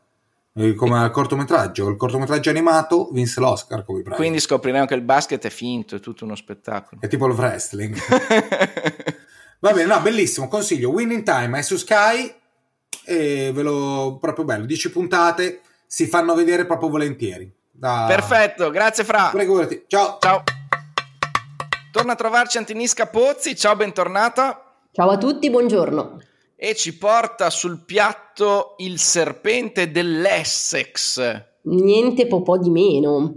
[0.76, 1.88] come al cortometraggio.
[1.88, 4.16] Il cortometraggio animato vinse l'Oscar come Bryant.
[4.16, 7.00] Quindi scopriremo che il basket è finto, è tutto uno spettacolo.
[7.00, 7.96] È tipo il wrestling.
[9.58, 10.90] Va bene, no, bellissimo, consiglio.
[10.90, 12.32] Winning Time è su Sky
[13.06, 17.52] e ve lo proprio bello, 10 puntate, si fanno vedere proprio volentieri.
[17.70, 18.04] Da...
[18.06, 19.30] Perfetto, grazie Fra.
[19.32, 20.18] Prego, ciao.
[20.20, 20.42] Ciao.
[21.90, 24.76] Torna a trovarci Antinisca Pozzi, ciao, bentornata.
[24.92, 26.18] Ciao a tutti, buongiorno
[26.56, 31.42] e ci porta sul piatto il serpente dell'Essex.
[31.62, 33.34] Niente po' di meno.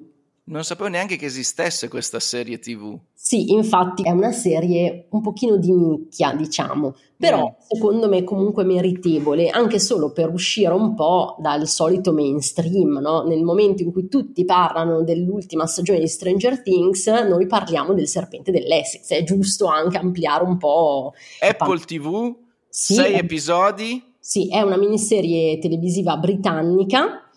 [0.49, 2.97] Non sapevo neanche che esistesse questa serie TV.
[3.13, 7.61] Sì, infatti è una serie un pochino di nicchia, diciamo, però mm.
[7.67, 13.23] secondo me comunque meritevole, anche solo per uscire un po' dal solito mainstream, no?
[13.23, 18.51] Nel momento in cui tutti parlano dell'ultima stagione di Stranger Things, noi parliamo del serpente
[18.51, 21.11] dell'Essex, è giusto anche ampliare un po'.
[21.41, 22.45] Apple TV
[22.79, 24.13] sì, Sei episodi?
[24.19, 27.27] Sì, è una miniserie televisiva britannica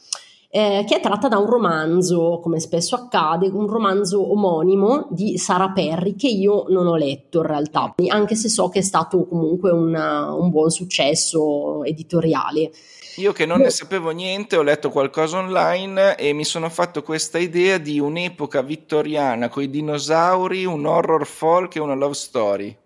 [0.51, 5.71] eh, che è tratta da un romanzo, come spesso accade, un romanzo omonimo di Sara
[5.71, 9.71] Perry che io non ho letto in realtà, anche se so che è stato comunque
[9.71, 12.71] una, un buon successo editoriale.
[13.17, 17.39] Io che non ne sapevo niente, ho letto qualcosa online e mi sono fatto questa
[17.39, 22.77] idea di un'epoca vittoriana con i dinosauri, un horror folk e una love story.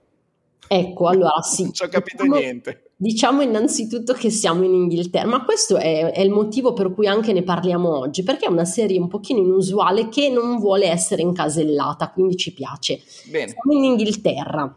[0.68, 1.62] Ecco, allora sì.
[1.62, 2.90] non ci ho capito diciamo, niente.
[2.96, 7.32] Diciamo innanzitutto che siamo in Inghilterra, ma questo è, è, il motivo per cui anche
[7.32, 12.10] ne parliamo oggi, perché è una serie un pochino inusuale che non vuole essere incasellata,
[12.10, 13.00] quindi ci piace.
[13.30, 13.48] Bene.
[13.48, 14.74] Siamo in Inghilterra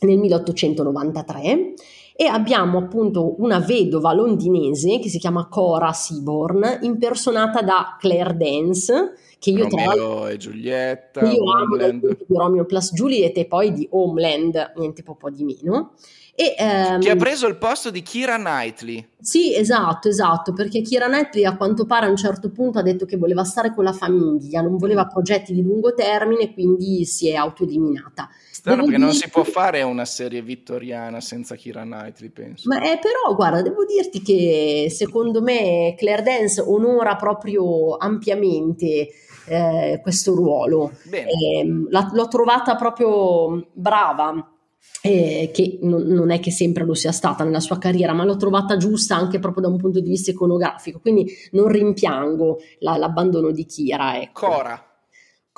[0.00, 1.74] nel 1893
[2.20, 9.14] e abbiamo appunto una vedova londinese che si chiama Cora Seaborn, impersonata da Claire Dance,
[9.40, 13.88] che io Romeo tra e Giulietta, io amo di Romeo plus Juliet e poi di
[13.90, 15.94] Homeland, niente po' di meno.
[16.34, 19.08] E, ehm, che ha preso il posto di Kira Knightley.
[19.18, 23.06] Sì, esatto, esatto, perché Kira Knightley a quanto pare a un certo punto ha detto
[23.06, 27.34] che voleva stare con la famiglia, non voleva progetti di lungo termine, quindi si è
[27.34, 28.28] autoeliminata.
[28.50, 29.04] Strano perché dirti...
[29.04, 32.68] non si può fare una serie vittoriana senza Kira Knightley, penso.
[32.68, 39.08] Ma è però, guarda, devo dirti che secondo me Claire Dance onora proprio ampiamente
[39.46, 40.92] eh, questo ruolo.
[41.10, 44.54] Eh, l'ho trovata proprio brava.
[45.02, 48.36] Eh, che non, non, è che sempre lo sia stata nella sua carriera, ma l'ho
[48.36, 53.50] trovata giusta anche proprio da un punto di vista iconografico, quindi non rimpiango la, l'abbandono
[53.50, 54.20] di Kira.
[54.20, 54.46] Ecco.
[54.46, 54.89] Cora.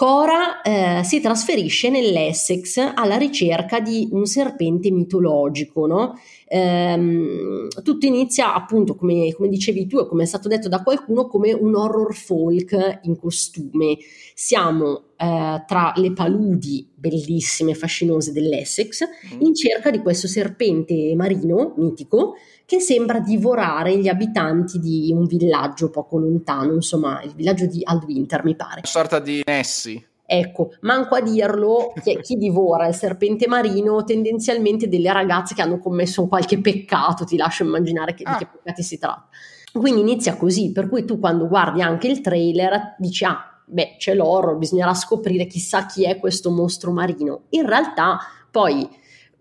[0.03, 6.19] Cora eh, si trasferisce nell'Essex alla ricerca di un serpente mitologico, no?
[6.49, 11.29] ehm, tutto inizia appunto, come, come, dicevi tu e come è stato detto da qualcuno,
[11.29, 13.97] come un horror folk in costume.
[14.35, 19.41] Siamo eh, tra le paludi bellissime e fascinose dell'Essex mm.
[19.41, 22.35] in cerca di questo serpente marino mitico
[22.73, 28.45] che sembra divorare gli abitanti di un villaggio poco lontano, insomma il villaggio di Aldwinter
[28.45, 28.77] mi pare.
[28.77, 30.03] Una sorta di Nessie.
[30.25, 35.79] Ecco, manco a dirlo, chi, chi, divora il serpente marino tendenzialmente delle ragazze che hanno
[35.79, 38.39] commesso qualche peccato, ti lascio immaginare che, ah.
[38.39, 39.29] di che peccati si tratta.
[39.71, 44.15] Quindi inizia così, per cui tu quando guardi anche il trailer dici ah, beh c'è
[44.15, 47.43] l'horror, bisognerà scoprire chissà chi è questo mostro marino.
[47.51, 48.19] In realtà
[48.51, 48.89] poi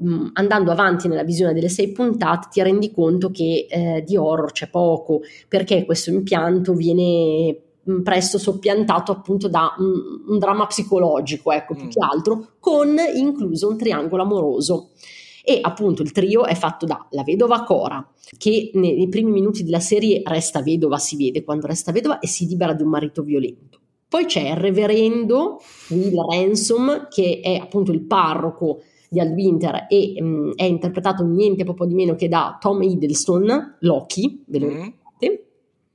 [0.02, 4.52] mh, andando avanti nella visione delle sei puntate ti rendi conto che eh, di horror
[4.52, 7.56] c'è poco, perché questo impianto viene
[8.04, 9.92] presto soppiantato appunto da un,
[10.28, 11.90] un dramma psicologico, ecco, più mm.
[11.90, 14.90] che altro, con incluso un triangolo amoroso.
[15.44, 19.64] E appunto il trio è fatto da la vedova Cora, che nei, nei primi minuti
[19.64, 23.24] della serie resta vedova, si vede quando resta vedova e si libera di un marito
[23.24, 23.80] violento.
[24.08, 25.60] Poi c'è il reverendo
[25.90, 31.26] Will Ransom, che è appunto il parroco di Al Winter e mh, mm, è interpretato
[31.26, 34.70] niente poco di meno che da Tom Hiddleston, Loki, ve lo mm.
[34.70, 35.46] ricordate?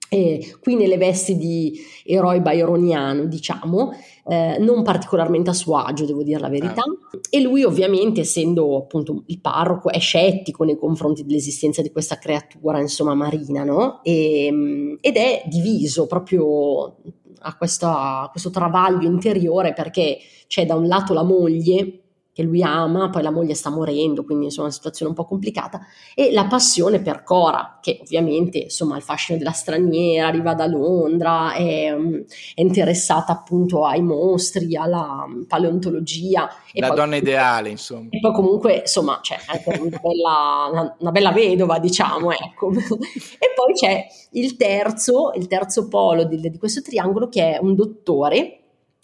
[0.09, 3.93] Eh, qui nelle vesti di eroe byroniano, diciamo,
[4.29, 6.83] eh, non particolarmente a suo agio, devo dire la verità.
[6.83, 7.19] Ah.
[7.31, 12.81] E lui, ovviamente, essendo appunto il parroco, è scettico nei confronti dell'esistenza di questa creatura,
[12.81, 14.01] insomma, marina, no?
[14.03, 16.99] E, ehm, ed è diviso proprio
[17.41, 22.03] a, questa, a questo travaglio interiore perché c'è da un lato la moglie
[22.37, 25.81] che lui ama, poi la moglie sta morendo, quindi insomma una situazione un po' complicata,
[26.15, 31.55] e la passione per Cora, che ovviamente insomma il fascino della straniera, arriva da Londra,
[31.55, 36.47] è, è interessata appunto ai mostri, alla paleontologia.
[36.75, 38.09] la poi, donna ideale, insomma.
[38.11, 42.69] E poi comunque, insomma, c'è anche una bella, una, una bella vedova, diciamo, ecco.
[42.77, 47.75] e poi c'è il terzo, il terzo polo di, di questo triangolo che è un
[47.75, 48.56] dottore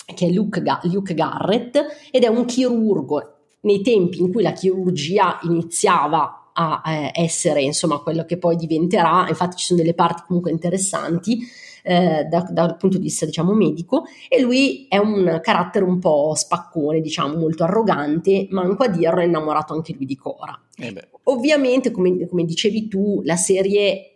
[0.04, 1.78] che è Luke, Luke Garrett
[2.10, 7.98] ed è un chirurgo nei tempi in cui la chirurgia iniziava a eh, essere insomma
[7.98, 11.40] quello che poi diventerà, infatti ci sono delle parti comunque interessanti
[11.82, 14.04] eh, da, dal punto di vista diciamo medico.
[14.28, 19.24] E lui è un carattere un po' spaccone diciamo molto arrogante manco a dirlo è
[19.24, 20.60] innamorato anche lui di Cora.
[20.76, 24.11] Eh ovviamente come, come dicevi tu la serie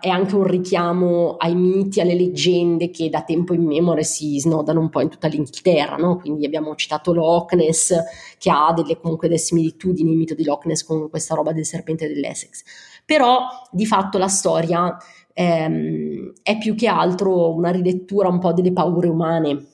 [0.00, 4.80] è anche un richiamo ai miti, alle leggende che da tempo in memoria si snodano
[4.80, 6.18] un po' in tutta l'Inghilterra, no?
[6.18, 7.94] quindi abbiamo citato Loch Ness
[8.38, 11.64] che ha delle, comunque delle similitudini, il mito di Loch Ness con questa roba del
[11.64, 12.62] serpente dell'Essex,
[13.06, 13.40] però
[13.70, 14.96] di fatto la storia
[15.32, 19.66] ehm, è più che altro una rilettura un po' delle paure umane,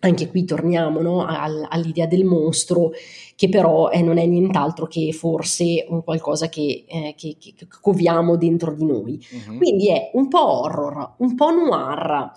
[0.00, 1.24] anche qui torniamo no?
[1.24, 2.90] All, all'idea del mostro
[3.36, 8.36] che però eh, non è nient'altro che forse un qualcosa che, eh, che, che, coviamo
[8.36, 9.24] dentro di noi.
[9.30, 9.58] Uh-huh.
[9.58, 12.32] Quindi è un po' horror, un po' noir,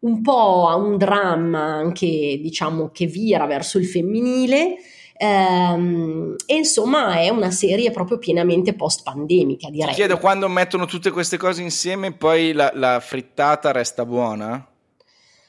[0.00, 2.06] un po' un dramma anche
[2.40, 4.76] diciamo che vira verso il femminile.
[5.16, 9.90] Ehm, e insomma è una serie proprio pienamente post pandemica direi.
[9.90, 14.68] Ti chiedo quando mettono tutte queste cose insieme poi la, la frittata resta buona?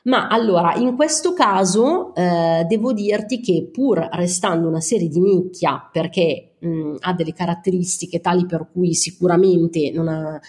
[0.06, 5.90] Ma allora, in questo caso eh, devo dirti che pur restando una serie di nicchia,
[5.92, 10.40] perché mh, ha delle caratteristiche tali per cui sicuramente non ha,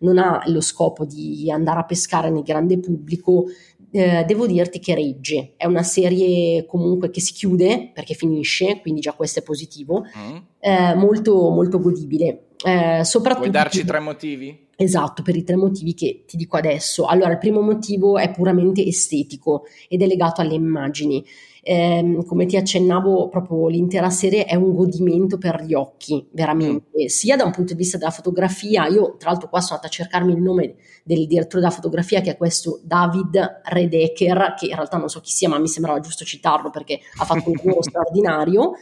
[0.00, 3.44] non ha lo scopo di andare a pescare nel grande pubblico,
[3.90, 5.52] eh, devo dirti che regge.
[5.58, 10.36] È una serie comunque che si chiude perché finisce, quindi già questo è positivo, mm.
[10.58, 12.46] eh, molto, molto godibile.
[12.64, 14.61] Eh, soprattutto Vuoi darci tre motivi?
[14.76, 17.04] Esatto, per i tre motivi che ti dico adesso.
[17.04, 21.24] Allora, il primo motivo è puramente estetico ed è legato alle immagini.
[21.64, 27.06] Eh, come ti accennavo, proprio l'intera serie è un godimento per gli occhi, veramente, mm.
[27.06, 28.86] sia da un punto di vista della fotografia.
[28.88, 32.32] Io, tra l'altro, qua sono andata a cercarmi il nome del direttore della fotografia, che
[32.32, 36.24] è questo David Redeker, che in realtà non so chi sia, ma mi sembrava giusto
[36.24, 38.72] citarlo perché ha fatto un lavoro straordinario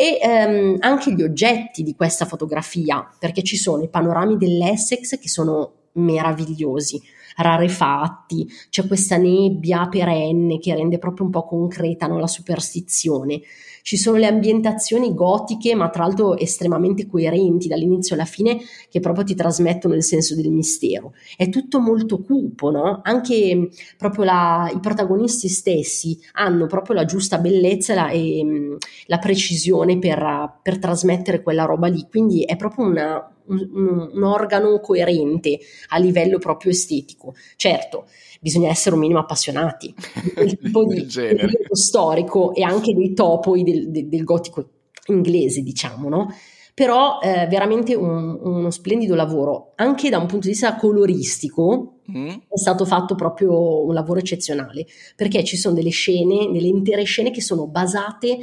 [0.00, 5.28] e ehm, anche gli oggetti di questa fotografia, perché ci sono i panorami dell'Essex che
[5.28, 6.98] sono meravigliosi,
[7.36, 13.42] rarefatti, c'è questa nebbia perenne che rende proprio un po' concreta no, la superstizione.
[13.82, 19.24] Ci sono le ambientazioni gotiche, ma tra l'altro estremamente coerenti dall'inizio alla fine, che proprio
[19.24, 21.12] ti trasmettono il senso del mistero.
[21.36, 23.00] È tutto molto cupo, no?
[23.02, 29.98] Anche proprio la, i protagonisti stessi hanno proprio la giusta bellezza la, e, la precisione
[29.98, 32.06] per, per trasmettere quella roba lì.
[32.08, 35.58] Quindi è proprio una, un, un, organo coerente
[35.88, 37.34] a livello proprio estetico.
[37.56, 38.06] Certo,
[38.40, 39.94] bisogna essere un minimo appassionati
[40.34, 44.68] del tipo di periodo storico e anche dei topoi del, del, del gotico
[45.06, 46.34] inglese, diciamo, no?
[46.72, 52.28] Però eh, veramente un, uno splendido lavoro, anche da un punto di vista coloristico, mm.
[52.48, 57.30] è stato fatto proprio un lavoro eccezionale, perché ci sono delle scene, delle intere scene
[57.30, 58.38] che sono basate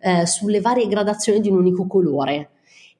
[0.00, 2.50] eh, sulle varie gradazioni di un unico colore.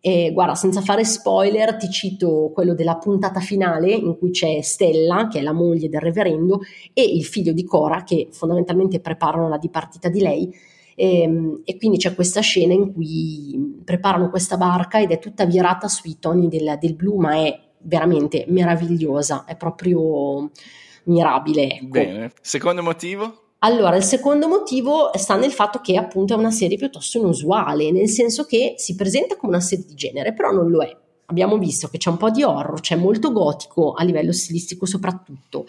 [0.03, 5.29] E guarda, senza fare spoiler, ti cito quello della puntata finale in cui c'è Stella,
[5.29, 6.61] che è la moglie del reverendo,
[6.95, 10.55] e il figlio di Cora, che fondamentalmente preparano la dipartita di lei.
[10.95, 15.45] E, ehm, e quindi c'è questa scena in cui preparano questa barca ed è tutta
[15.45, 20.51] virata sui toni del, del blu, ma è veramente meravigliosa, è proprio
[21.05, 21.75] mirabile.
[21.75, 21.87] Ecco.
[21.89, 22.33] Bene.
[22.41, 23.50] Secondo motivo?
[23.63, 28.09] Allora, il secondo motivo sta nel fatto che appunto è una serie piuttosto inusuale, nel
[28.09, 30.97] senso che si presenta come una serie di genere, però non lo è.
[31.27, 35.67] abbiamo visto che c'è un po' di horror, c'è molto gotico a livello stilistico soprattutto,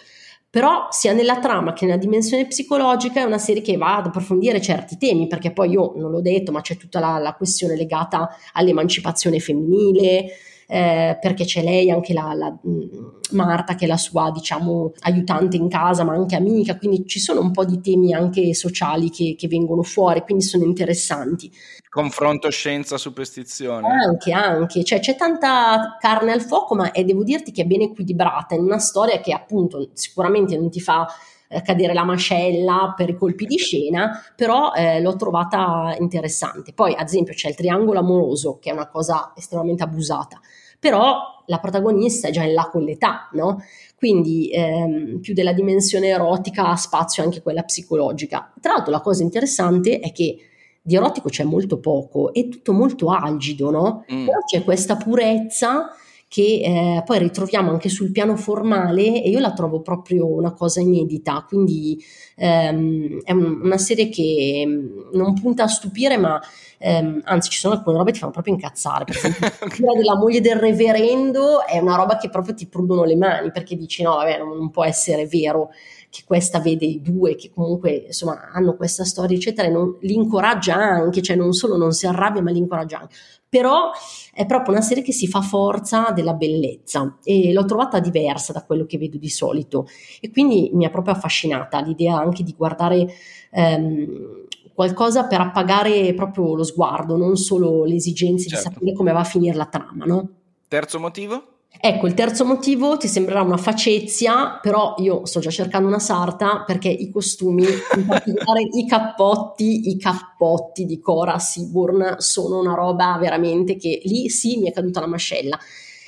[0.49, 4.61] però sia nella trama che nella dimensione psicologica è una serie che va ad approfondire
[4.61, 8.29] certi temi, perché poi io non l'ho detto, ma c'è tutta la, la questione legata
[8.53, 10.31] all'emancipazione femminile,
[10.67, 15.57] eh, perché c'è lei, anche la, la mm, Marta, che è la sua, diciamo, aiutante
[15.57, 19.36] in casa, ma anche amica, quindi ci sono un po' di temi anche sociali che,
[19.38, 21.51] che vengono fuori, quindi sono interessanti.
[21.89, 23.88] Confronto scienza-superstizione.
[23.88, 27.82] Anche, anche, cioè c'è tanta carne al fuoco, ma è, devo dirti che è ben
[27.82, 31.05] equilibrata, in una storia che appunto sicuramente non ti fa
[31.51, 36.71] eh, cadere la mascella per i colpi di scena, però eh, l'ho trovata interessante.
[36.73, 40.39] Poi, ad esempio, c'è il triangolo amoroso, che è una cosa estremamente abusata,
[40.82, 43.63] però la protagonista è già in là con l'età, no?
[43.95, 48.51] Quindi ehm, più della dimensione erotica ha spazio anche quella psicologica.
[48.59, 50.38] Tra l'altro la cosa interessante è che
[50.82, 54.05] di erotico c'è molto poco, è tutto molto algido, no?
[54.11, 54.25] Mm.
[54.25, 55.91] Però c'è questa purezza
[56.32, 60.79] che eh, poi ritroviamo anche sul piano formale e io la trovo proprio una cosa
[60.79, 62.01] inedita, quindi
[62.38, 66.39] ehm, è un, una serie che mm, non punta a stupire, ma
[66.77, 70.15] ehm, anzi ci sono alcune robe che ti fanno proprio incazzare, per esempio quella della
[70.15, 74.15] moglie del reverendo è una roba che proprio ti prudono le mani perché dici no,
[74.15, 75.71] vabbè, non, non può essere vero
[76.09, 80.13] che questa vede i due, che comunque insomma hanno questa storia, eccetera, e non, li
[80.13, 83.15] incoraggia anche, cioè non solo non si arrabbia, ma li incoraggia anche.
[83.51, 83.91] Però
[84.33, 88.63] è proprio una serie che si fa forza della bellezza e l'ho trovata diversa da
[88.63, 89.87] quello che vedo di solito
[90.21, 93.13] e quindi mi ha proprio affascinata l'idea anche di guardare
[93.51, 98.69] ehm, qualcosa per appagare proprio lo sguardo, non solo le esigenze certo.
[98.69, 100.29] di sapere come va a finire la trama, no?
[100.69, 101.43] Terzo motivo?
[101.80, 106.63] Ecco, il terzo motivo ti sembrerà una facezia, però io sto già cercando una sarta
[106.65, 113.17] perché i costumi, in particolare i cappotti, i cappotti di Cora Seaborn sono una roba
[113.19, 115.57] veramente che lì sì mi è caduta la mascella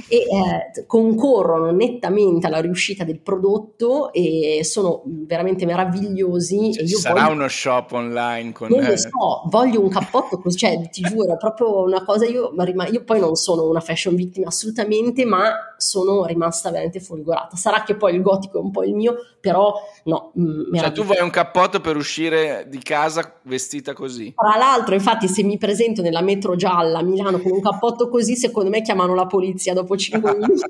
[0.07, 6.73] e eh, concorrono nettamente alla riuscita del prodotto e sono veramente meravigliosi.
[6.73, 7.35] Cioè, ci sarà voglio...
[7.35, 8.69] uno shop online con...
[8.69, 12.53] Non lo so, voglio un cappotto così, cioè ti giuro, è proprio una cosa, io,
[12.91, 17.55] io poi non sono una fashion victim assolutamente, ma sono rimasta veramente folgorata.
[17.55, 19.73] Sarà che poi il gotico è un po' il mio, però
[20.05, 20.31] no.
[20.33, 24.33] Mh, cioè tu vuoi un cappotto per uscire di casa vestita così?
[24.35, 28.35] Tra l'altro, infatti, se mi presento nella metro gialla a Milano con un cappotto così,
[28.35, 30.61] secondo me chiamano la polizia dopo 5 minuti.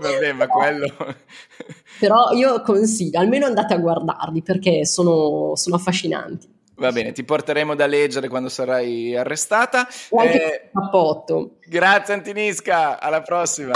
[0.00, 0.86] Vabbè, ma quello...
[1.98, 6.50] però io consiglio, almeno andate a guardarli perché sono, sono affascinanti.
[6.76, 9.86] Va bene, ti porteremo da leggere quando sarai arrestata.
[9.88, 11.58] Eh, cappotto.
[11.64, 13.72] Grazie Antinisca, alla prossima.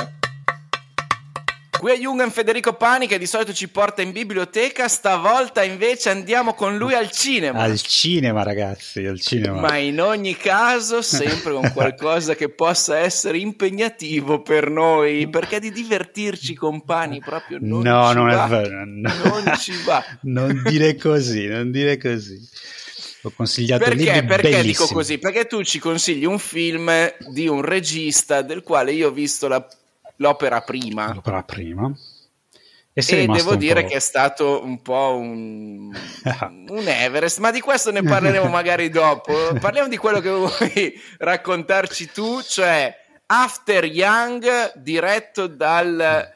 [1.86, 6.52] Qui è Jungen Federico Pani che di solito ci porta in biblioteca, stavolta invece andiamo
[6.54, 7.60] con lui al cinema.
[7.60, 9.60] Al cinema ragazzi, al cinema.
[9.60, 15.70] Ma in ogni caso sempre con qualcosa che possa essere impegnativo per noi, perché di
[15.70, 18.46] divertirci con Pani proprio non no, ci non va.
[18.46, 19.12] È vero, no.
[19.22, 20.04] Non ci va.
[20.22, 22.36] non dire così, non dire così.
[23.22, 24.72] Ho consigliato perché, perché bellissimi.
[24.72, 25.18] dico così?
[25.18, 26.90] Perché tu ci consigli un film
[27.28, 29.64] di un regista del quale io ho visto la
[30.16, 31.12] l'opera prima.
[31.12, 31.92] L'opera prima.
[32.98, 35.92] E, e devo dire che è stato un po' un,
[36.68, 39.34] un, Everest, ma di questo ne parleremo magari dopo.
[39.60, 42.94] Parliamo di quello che vuoi raccontarci tu, cioè
[43.26, 46.32] After Young diretto dal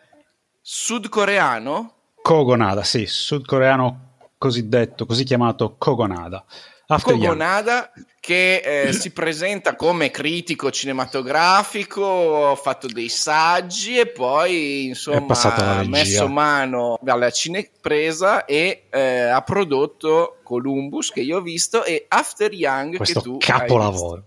[0.61, 1.95] sudcoreano?
[2.21, 6.45] Kogonada, sì, sudcoreano cosiddetto, così chiamato Kogonada.
[6.89, 8.07] After Kogonada Young.
[8.31, 15.83] Che eh, si presenta come critico cinematografico, ha fatto dei saggi e poi insomma ha
[15.83, 22.53] messo mano alla cinepresa e eh, ha prodotto Columbus che io ho visto e After
[22.53, 24.23] Young Questo che tu capolavoro.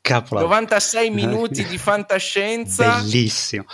[0.00, 0.50] Capolavoro.
[0.52, 2.96] 96 minuti di fantascienza.
[2.96, 3.66] Bellissimo.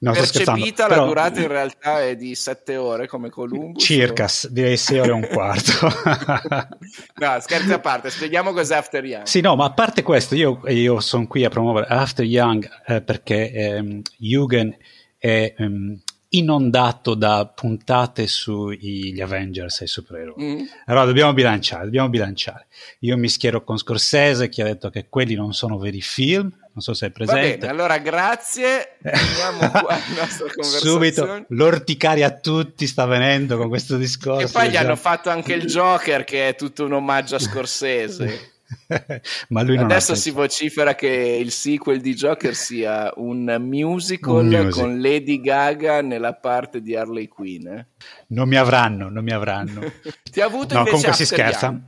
[0.00, 1.06] No, Percepita la Però...
[1.06, 3.82] durata in realtà è di 7 ore come Columbus.
[3.82, 4.48] Circa, o...
[4.50, 5.72] direi 6 ore e un quarto.
[7.16, 9.24] no, scherzi a parte, spieghiamo cos'è After Young.
[9.24, 13.02] Sì, no, ma a parte questo, io, io sono qui a promuovere After Young eh,
[13.02, 14.72] perché ehm, Jürgen
[15.18, 20.44] è ehm, inondato da puntate sugli Avengers e i supereroi.
[20.44, 20.64] Mm.
[20.86, 22.66] Allora dobbiamo bilanciare, dobbiamo bilanciare.
[23.00, 26.80] Io mi schiero con Scorsese che ha detto che quelli non sono veri film, non
[26.80, 27.58] so se è presente.
[27.58, 31.12] Bene, allora grazie, finiamo qua la nostra conversazione.
[31.12, 34.46] Subito, l'orticaria a tutti sta venendo con questo discorso.
[34.46, 38.52] E poi gli hanno fatto anche il Joker che è tutto un omaggio a Scorsese.
[39.48, 44.70] Ma lui Adesso si vocifera che il sequel di Joker sia un musical, un musical,
[44.70, 47.66] con Lady Gaga nella parte di Harley Quinn.
[47.66, 47.86] Eh?
[48.28, 49.80] Non mi avranno, non mi avranno.
[50.30, 51.66] Ti ha avuto no, invece comunque si scherza.
[51.66, 51.80] Young.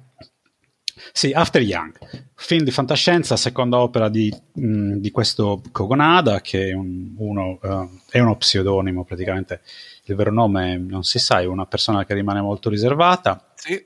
[1.12, 1.98] Sì, After Young,
[2.34, 8.00] film di fantascienza, seconda opera di, mh, di questo Kogonada, che è, un, uno, uh,
[8.08, 9.60] è uno pseudonimo praticamente.
[10.04, 13.52] Il vero nome non si sa, è una persona che rimane molto riservata.
[13.54, 13.84] Sì,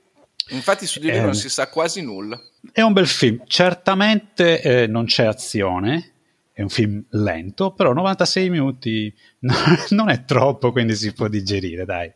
[0.49, 2.39] infatti su di lui eh, non si sa quasi nulla.
[2.71, 6.14] È un bel film, certamente eh, non c'è azione,
[6.55, 9.13] è un film lento, però 96 minuti
[9.89, 12.09] non è troppo, quindi si può digerire, dai.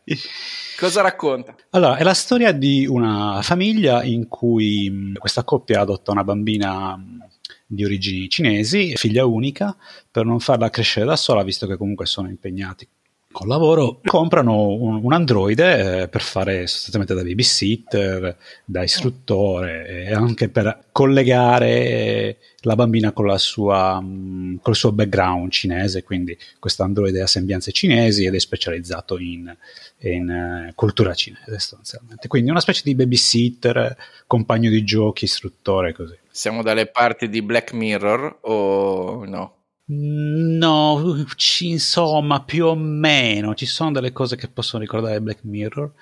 [0.78, 1.54] Cosa racconta?
[1.72, 6.96] Allora, è la storia di una famiglia in cui mm, questa coppia adotta una bambina
[6.96, 7.20] mm,
[7.66, 9.76] di origini cinesi, figlia unica,
[10.10, 12.88] per non farla crescere da sola, visto che comunque sono impegnati
[13.32, 20.12] col lavoro, comprano un, un androide eh, per fare sostanzialmente da babysitter, da istruttore e
[20.12, 27.22] anche per collegare la bambina con, sua, mm, col suo background cinese, quindi questo androide
[27.22, 29.54] ha sembianze cinesi ed è specializzato in,
[30.00, 32.26] in uh, cultura cinese sostanzialmente.
[32.26, 36.18] Quindi una specie di babysitter, compagno di giochi, istruttore, così.
[36.30, 39.54] Siamo dalle parti di Black Mirror o no?
[39.92, 41.24] No,
[41.60, 45.92] insomma, più o meno ci sono delle cose che possono ricordare Black Mirror.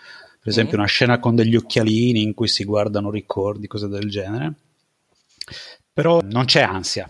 [0.40, 0.80] Per esempio, mm.
[0.80, 4.52] una scena con degli occhialini in cui si guardano ricordi, cose del genere.
[5.90, 7.08] Però non c'è ansia,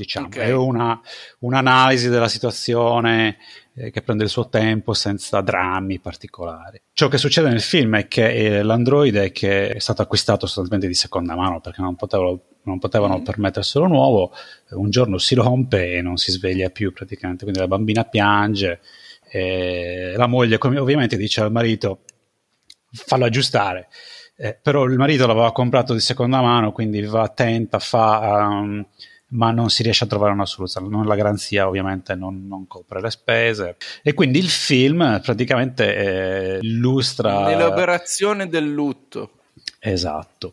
[0.00, 0.48] diciamo, okay.
[0.48, 1.00] è una,
[1.40, 3.38] un'analisi della situazione
[3.74, 6.80] eh, che prende il suo tempo senza drammi particolari.
[6.92, 10.94] Ciò che succede nel film è che eh, l'androide che è stato acquistato sostanzialmente di
[10.94, 13.22] seconda mano perché non potevano, non potevano mm.
[13.22, 14.32] permetterselo nuovo,
[14.70, 18.80] un giorno si rompe e non si sveglia più praticamente, quindi la bambina piange,
[19.32, 22.00] e la moglie ovviamente dice al marito
[22.90, 23.88] fallo aggiustare.
[24.36, 28.86] Eh, però il marito l'aveva comprato di seconda mano, quindi va attenta, fa um,
[29.30, 30.88] ma non si riesce a trovare una soluzione.
[30.88, 33.76] Non, la garanzia ovviamente non, non, copre le spese.
[34.02, 37.48] E quindi il film praticamente eh, illustra...
[37.48, 39.30] L'elaborazione del lutto.
[39.78, 40.52] Esatto,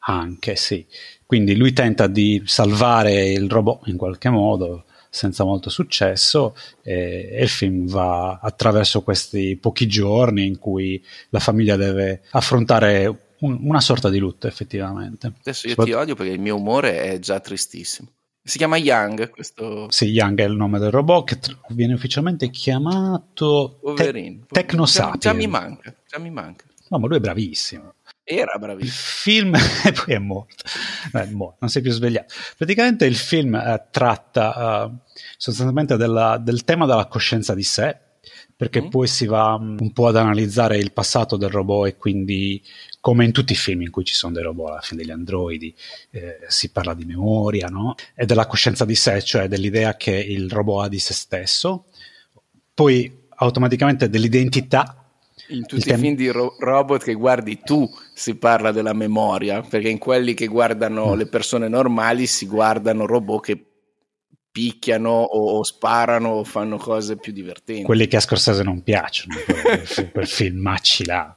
[0.00, 0.86] anche sì.
[1.26, 7.42] Quindi lui tenta di salvare il robot in qualche modo senza molto successo e, e,
[7.42, 13.80] il film va attraverso questi pochi giorni in cui la famiglia deve affrontare un, una
[13.80, 15.32] sorta di lutto effettivamente.
[15.40, 18.08] Adesso io ti odio perché il mio umore è già tristissimo.
[18.44, 19.86] Si chiama Young questo...
[19.90, 25.18] Sì, Young è il nome del robot che viene ufficialmente chiamato Te- Tecnosapien.
[25.20, 26.64] Già, già, mi manca, già mi manca.
[26.88, 27.94] No, ma lui è bravissimo.
[28.24, 28.90] Era bravissimo.
[28.90, 29.54] Il film,
[29.86, 30.64] e poi è morto.
[31.12, 32.34] È morto, non si è più svegliato.
[32.56, 34.98] Praticamente il film eh, tratta uh,
[35.36, 37.96] sostanzialmente della, del tema della coscienza di sé,
[38.62, 38.88] perché mm.
[38.90, 42.62] poi si va um, un po' ad analizzare il passato del robot e quindi
[43.00, 45.74] come in tutti i film in cui ci sono dei robot, alla fine degli androidi,
[46.10, 47.96] eh, si parla di memoria, no?
[48.14, 51.86] E della coscienza di sé, cioè dell'idea che il robot ha di se stesso,
[52.72, 55.10] poi automaticamente dell'identità.
[55.48, 59.88] In tutti i film di ro- robot che guardi tu si parla della memoria, perché
[59.88, 61.18] in quelli che guardano mm.
[61.18, 63.71] le persone normali si guardano robot che
[64.52, 67.82] picchiano o, o, sparano o fanno cose più divertenti.
[67.82, 71.34] Quelli che a Scorsese non piacciono, quel, quel filmacci là.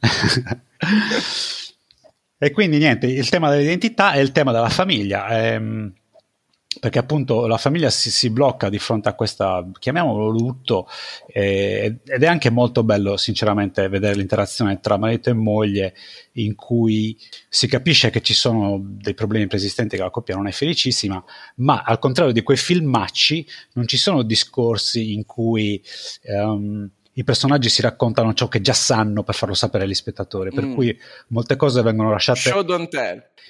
[2.38, 5.28] e quindi niente, il tema dell'identità è il tema della famiglia.
[5.28, 5.92] Ehm,
[6.80, 10.88] perché appunto la famiglia si, si, blocca di fronte a questa, chiamiamolo lutto,
[11.26, 15.94] eh, ed è anche molto bello sinceramente vedere l'interazione tra marito e moglie
[16.32, 17.16] in cui
[17.48, 21.22] si capisce che ci sono dei problemi preesistenti, che la coppia non è felicissima,
[21.56, 25.82] ma al contrario di quei filmacci non ci sono discorsi in cui...
[26.24, 30.66] Um, i personaggi si raccontano ciò che già sanno per farlo sapere agli spettatori, per
[30.66, 30.74] mm.
[30.74, 30.98] cui
[31.28, 32.52] molte cose vengono lasciate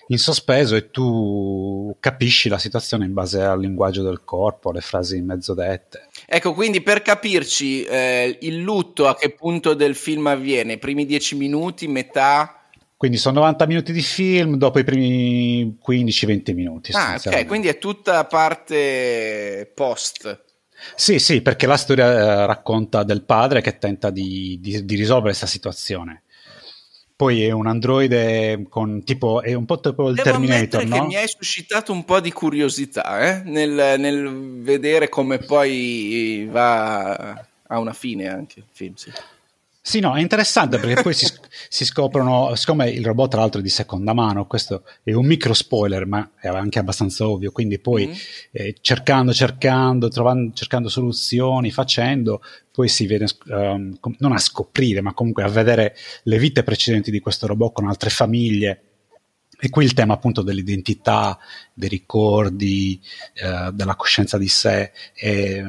[0.09, 5.17] in sospeso e tu capisci la situazione in base al linguaggio del corpo, alle frasi
[5.17, 6.09] in mezzo dette.
[6.27, 10.75] Ecco, quindi per capirci eh, il lutto a che punto del film avviene?
[10.75, 12.69] I primi dieci minuti, metà?
[12.97, 16.93] Quindi sono 90 minuti di film dopo i primi 15-20 minuti.
[16.95, 20.45] Ah, ok, quindi è tutta parte post.
[20.95, 25.29] Sì, sì, perché la storia eh, racconta del padre che tenta di, di, di risolvere
[25.29, 26.23] questa situazione.
[27.17, 30.97] Poi è un androide con tipo, è un po' tipo il Devo Terminator, no?
[30.97, 33.43] che mi hai suscitato un po' di curiosità eh?
[33.45, 39.11] nel, nel, vedere come poi va a una fine anche il film, sì.
[39.87, 41.33] Sì, no, è interessante perché poi si,
[41.69, 45.55] si, scoprono, siccome il robot tra l'altro è di seconda mano, questo è un micro
[45.55, 48.13] spoiler, ma è anche abbastanza ovvio, quindi poi mm.
[48.51, 55.15] eh, cercando, cercando, trovando, cercando soluzioni, facendo, poi si viene um, non a scoprire, ma
[55.15, 58.83] comunque a vedere le vite precedenti di questo robot con altre famiglie.
[59.57, 61.39] E qui il tema appunto dell'identità,
[61.73, 63.01] dei ricordi,
[63.35, 64.91] eh, della coscienza di sé.
[65.15, 65.65] E,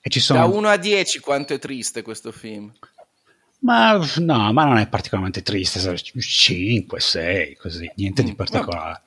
[0.00, 0.40] e ci sono...
[0.40, 2.72] Da 1 a 10 quanto è triste questo film?
[3.62, 9.02] Ma no, ma non è particolarmente triste, 5, 6, così, niente di Mm, particolare.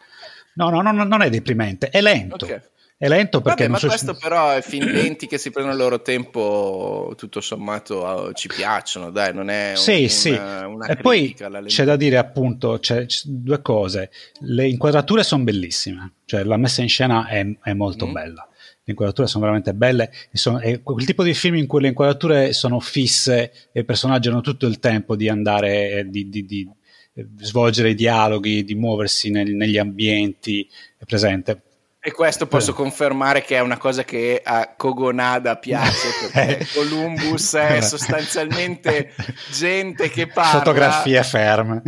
[0.53, 2.45] No, no, no, no, non è deprimente, è lento.
[2.45, 2.69] Ok.
[2.97, 5.75] È lento perché Vabbè, ma non so questo però è film lenti che si prendono
[5.75, 10.29] il loro tempo, tutto sommato ci piacciono, dai, non è un- Sì, una, sì.
[10.29, 11.35] una e poi
[11.65, 14.11] c'è da dire appunto c'è, c'è due cose.
[14.39, 18.11] Le inquadrature sono bellissime, cioè la messa in scena è, è molto Mm.
[18.13, 18.47] bella.
[18.88, 20.11] Le inquadrature sono veramente belle.
[20.31, 24.27] Sono, è quel tipo di film in cui le inquadrature sono fisse e i personaggi
[24.29, 26.69] hanno tutto il tempo di andare, eh, di, di- di,
[27.15, 30.69] eh, svolgere i dialoghi, di muoversi nel- negli ambienti.
[30.97, 31.61] È presente.
[31.99, 36.67] E questo posso Però- confermare che è una cosa che a Kogonada piace, perché Eh.
[36.75, 39.11] Columbus è sostanzialmente
[39.51, 41.81] gente che parla Fotografie ferme.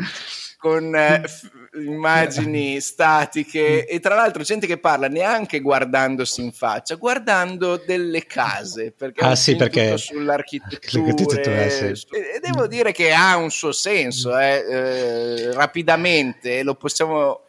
[0.58, 1.52] con eh, f-
[1.82, 8.92] immagini statiche e tra l'altro gente che parla neanche guardandosi in faccia, guardando delle case,
[8.92, 11.04] perché Ah, sì, perché- sull'architettura.
[11.06, 11.86] l'architettura, sì.
[11.86, 17.42] E e devo dire che ha un suo senso, eh, eh, rapidamente lo possiamo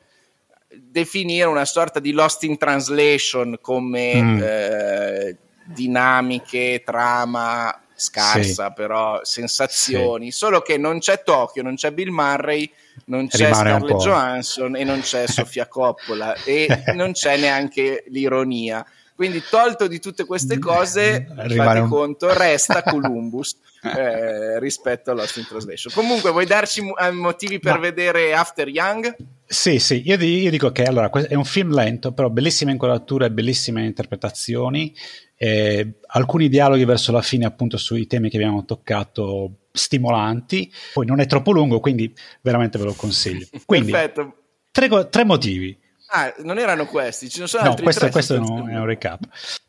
[0.70, 4.40] definire una sorta di Lost in Translation come Mm.
[4.42, 10.30] eh, dinamiche, trama scarsa, però sensazioni.
[10.30, 12.70] Solo che non c'è Tokyo, non c'è Bill Murray,
[13.06, 14.00] non c'è Rimane Scarlett.
[14.00, 18.86] Johansson e non c'è Sofia Coppola e non c'è neanche l'ironia.
[19.14, 25.38] Quindi, tolto di tutte queste cose, fate un- conto, resta Columbus eh, rispetto a Lost
[25.38, 25.92] in Translation.
[25.92, 29.16] Comunque, vuoi darci eh, motivi per Ma- vedere After Young?
[29.44, 33.84] Sì, sì, io, io dico che allora è un film lento, però bellissime inquadrature, bellissime
[33.84, 34.94] interpretazioni,
[35.38, 41.20] eh, alcuni dialoghi verso la fine appunto sui temi che abbiamo toccato stimolanti, poi non
[41.20, 42.12] è troppo lungo, quindi
[42.42, 43.46] veramente ve lo consiglio.
[43.64, 44.34] Quindi, Perfetto.
[44.72, 45.78] tre, tre motivi.
[46.10, 48.10] Ah, non erano questi, ne sono No, altri questo, tre.
[48.10, 49.22] questo è un, è un recap.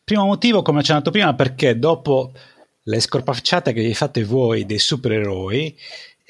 [0.04, 2.32] Primo motivo, come ho accennato prima, perché dopo
[2.82, 5.78] le scorpacciate che vi fate voi dei supereroi,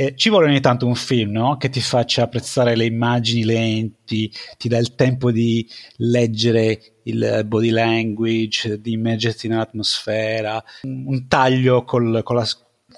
[0.01, 1.57] eh, ci vuole ogni tanto un film no?
[1.57, 7.69] che ti faccia apprezzare le immagini lenti, ti dà il tempo di leggere il body
[7.69, 12.47] language, di immergerti nell'atmosfera, un un taglio col- con la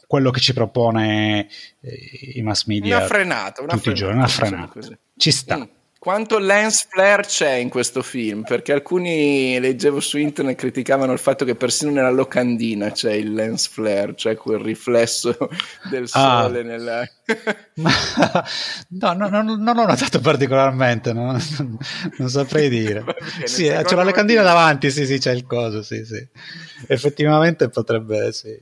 [0.05, 1.47] quello che ci propone
[1.79, 4.99] eh, i mass media Una frenata, una tutti i frenata, giorni, una diciamo frenata.
[5.17, 5.57] Ci sta.
[5.57, 5.80] Mm.
[6.01, 8.41] Quanto lens flare c'è in questo film?
[8.41, 13.67] Perché alcuni leggevo su internet criticavano il fatto che persino nella locandina c'è il lens
[13.67, 15.37] flare, cioè quel riflesso
[15.91, 16.41] del Ah.
[16.45, 17.07] sole nella...
[17.75, 17.91] Ma-
[18.89, 21.37] no, no, no, non l'ho notato particolarmente, no?
[22.17, 23.03] non, saprei dire.
[23.03, 26.27] Bene, sì, eh, c'è la locandina davanti, sì, sì, c'è il coso, sì, sì.
[26.87, 28.57] Effettivamente potrebbe, sì.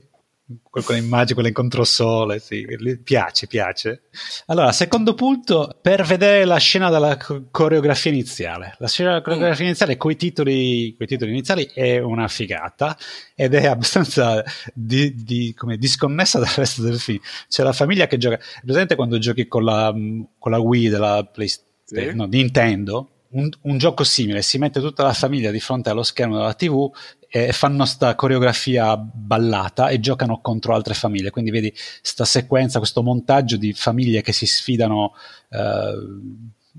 [0.68, 2.66] Que- Quelle immagini, quelle in controsole, sì,
[3.04, 4.02] piace, piace.
[4.46, 8.74] Allora, secondo punto, per vedere la scena della co- coreografia iniziale.
[8.78, 12.96] La scena della coreografia iniziale coi titoli, coi titoli iniziali è una figata
[13.36, 14.42] ed è abbastanza
[14.74, 17.20] di- di- come disconnessa dal resto del film.
[17.48, 18.38] C'è la famiglia che gioca.
[18.64, 19.94] Presente quando giochi con la,
[20.38, 22.16] con la Wii della PlayStation, Sì.
[22.16, 23.10] no, Nintendo?
[23.32, 26.90] Un, un gioco simile, si mette tutta la famiglia di fronte allo schermo della TV
[27.32, 31.30] e fanno sta coreografia ballata e giocano contro altre famiglie.
[31.30, 31.72] Quindi vedi
[32.02, 35.14] sta sequenza, questo montaggio di famiglie che si sfidano
[35.50, 35.92] eh,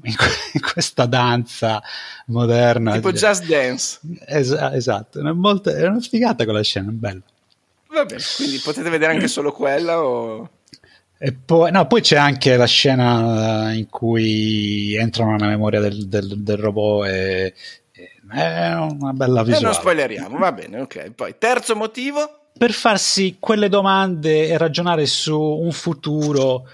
[0.03, 1.81] in, que- in questa danza
[2.27, 2.93] moderna.
[2.93, 3.99] tipo Just Dance.
[4.25, 7.21] Es- esatto, è, molto, è una figata quella scena, è bella.
[7.93, 10.49] Va bene, quindi potete vedere anche solo quella o...
[11.45, 16.41] Poi, no, poi c'è anche la scena eh, in cui entrano nella memoria del, del-
[16.41, 17.53] del robot e
[18.31, 19.65] è una bella E visuale.
[19.65, 21.11] non spoileriamo, va bene, ok.
[21.11, 22.35] Poi, terzo motivo?
[22.57, 26.67] per farsi quelle domande e ragionare su un futuro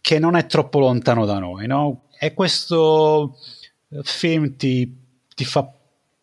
[0.00, 2.02] che non è troppo lontano da noi, no?
[2.20, 3.36] E questo
[4.02, 4.94] film ti,
[5.34, 5.68] ti fa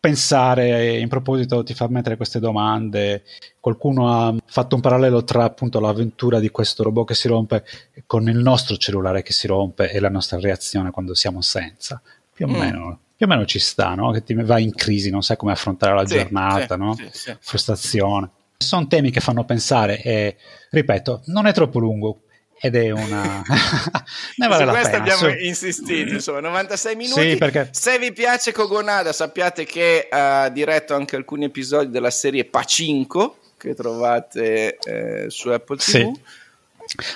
[0.00, 3.24] pensare, in proposito ti fa mettere queste domande.
[3.60, 7.64] Qualcuno ha fatto un parallelo tra appunto l'avventura di questo robot che si rompe
[8.06, 12.00] con il nostro cellulare che si rompe e la nostra reazione quando siamo senza.
[12.32, 12.54] Più o Mm.
[12.54, 12.98] meno.
[13.16, 14.10] Più o meno ci sta, no?
[14.10, 16.96] Che ti vai in crisi, non sai come affrontare la Sì, giornata, sì, no?
[17.12, 18.30] sì, frustrazione.
[18.56, 20.36] Sono temi che fanno pensare e,
[20.70, 22.20] ripeto, non è troppo lungo
[22.60, 23.42] ed è una...
[24.38, 25.02] ne vale Su questo pena.
[25.02, 25.44] abbiamo su.
[25.44, 27.30] insistito, insomma, 96 minuti.
[27.30, 27.68] Sì, perché...
[27.72, 33.74] Se vi piace Kogonada, sappiate che ha diretto anche alcuni episodi della serie Pacinco che
[33.74, 35.82] trovate eh, su Apple TV.
[35.82, 36.20] Sì.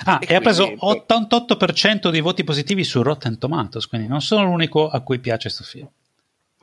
[0.05, 4.21] Ah, E e ha preso quindi- 88% di voti positivi su Rotten Tomatoes, quindi non
[4.21, 5.87] sono l'unico a cui piace questo film.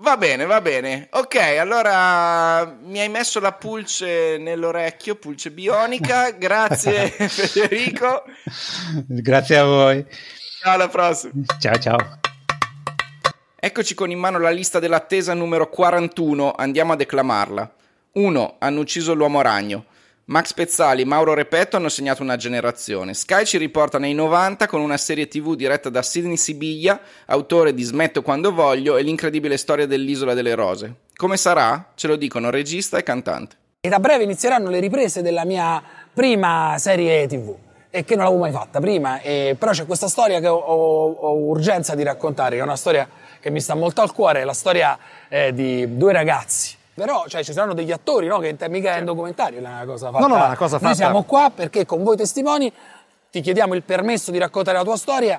[0.01, 1.09] Va bene, va bene.
[1.13, 6.33] Ok, allora mi hai messo la pulce nell'orecchio, pulce bionica.
[6.37, 8.25] Grazie Federico.
[9.07, 10.05] Grazie a voi.
[10.61, 11.33] Ciao, alla prossima.
[11.59, 12.19] Ciao ciao.
[13.59, 17.73] Eccoci con in mano la lista dell'attesa numero 41, andiamo a declamarla.
[18.13, 18.57] 1.
[18.59, 19.87] Hanno ucciso l'uomo ragno.
[20.29, 23.15] Max Pezzali Mauro Repetto hanno segnato una generazione.
[23.15, 27.85] Sky ci riporta nei 90 con una serie tv diretta da Sidney Sibiglia, autore di
[27.85, 30.95] Smetto quando voglio e l'incredibile storia dell'Isola delle Rose.
[31.15, 31.93] Come sarà?
[31.95, 33.57] Ce lo dicono regista e cantante.
[33.83, 35.81] E da breve inizieranno le riprese della mia
[36.13, 37.55] prima serie tv
[37.89, 41.13] e che non l'avevo mai fatta prima, e, però c'è questa storia che ho, ho,
[41.13, 43.09] ho, urgenza di raccontare, che è una storia
[43.39, 44.99] che mi sta molto al cuore, è la storia
[45.29, 48.39] eh, di due ragazzi però cioè, ci saranno degli attori, no?
[48.39, 50.27] Che mica è un documentario, è una cosa fatta.
[50.27, 50.87] No, no, una cosa fatta.
[50.87, 52.73] Noi siamo qua perché con voi testimoni
[53.31, 55.39] ti chiediamo il permesso di raccontare la tua storia.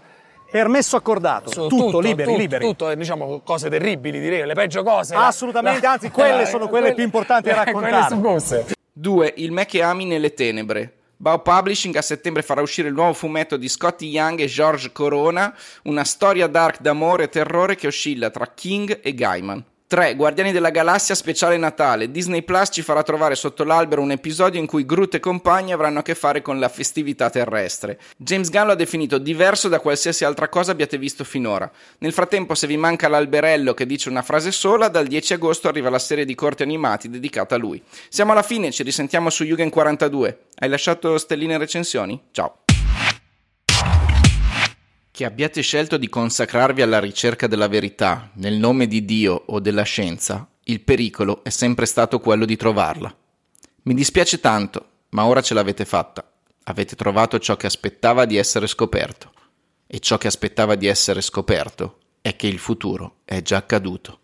[0.51, 2.63] Permesso accordato, tutto, tutto, liberi, tutto, liberi.
[2.63, 5.15] Tutto, diciamo, cose terribili, direi, le peggio cose.
[5.15, 8.65] Assolutamente, la, anzi, quelle sono quelle, quelle più importanti da raccontare.
[8.93, 10.93] Due, Il me che ami nelle tenebre.
[11.17, 15.51] Bao Publishing a settembre farà uscire il nuovo fumetto di Scotty Young e George Corona,
[15.85, 19.65] una storia dark d'amore e terrore che oscilla tra King e Gaiman.
[19.87, 20.15] 3.
[20.15, 22.11] Guardiani della Galassia speciale Natale.
[22.11, 25.99] Disney Plus ci farà trovare sotto l'albero un episodio in cui Groot e compagni avranno
[25.99, 27.97] a che fare con la festività terrestre.
[28.17, 31.71] James Gunn lo ha definito diverso da qualsiasi altra cosa abbiate visto finora.
[31.99, 35.89] Nel frattempo, se vi manca l'alberello che dice una frase sola, dal 10 agosto arriva
[35.89, 37.81] la serie di corti animati dedicata a lui.
[38.09, 40.39] Siamo alla fine, ci risentiamo su Yugen 42.
[40.57, 42.21] Hai lasciato stelline e recensioni?
[42.31, 42.57] Ciao.
[45.17, 49.81] Che abbiate scelto di consacrarvi alla ricerca della verità nel nome di Dio o della
[49.81, 53.11] scienza, il pericolo è sempre stato quello di trovarla.
[53.81, 56.23] Mi dispiace tanto, ma ora ce l'avete fatta.
[56.65, 59.33] Avete trovato ciò che aspettava di essere scoperto.
[59.87, 64.19] E ciò che aspettava di essere scoperto è che il futuro è già accaduto.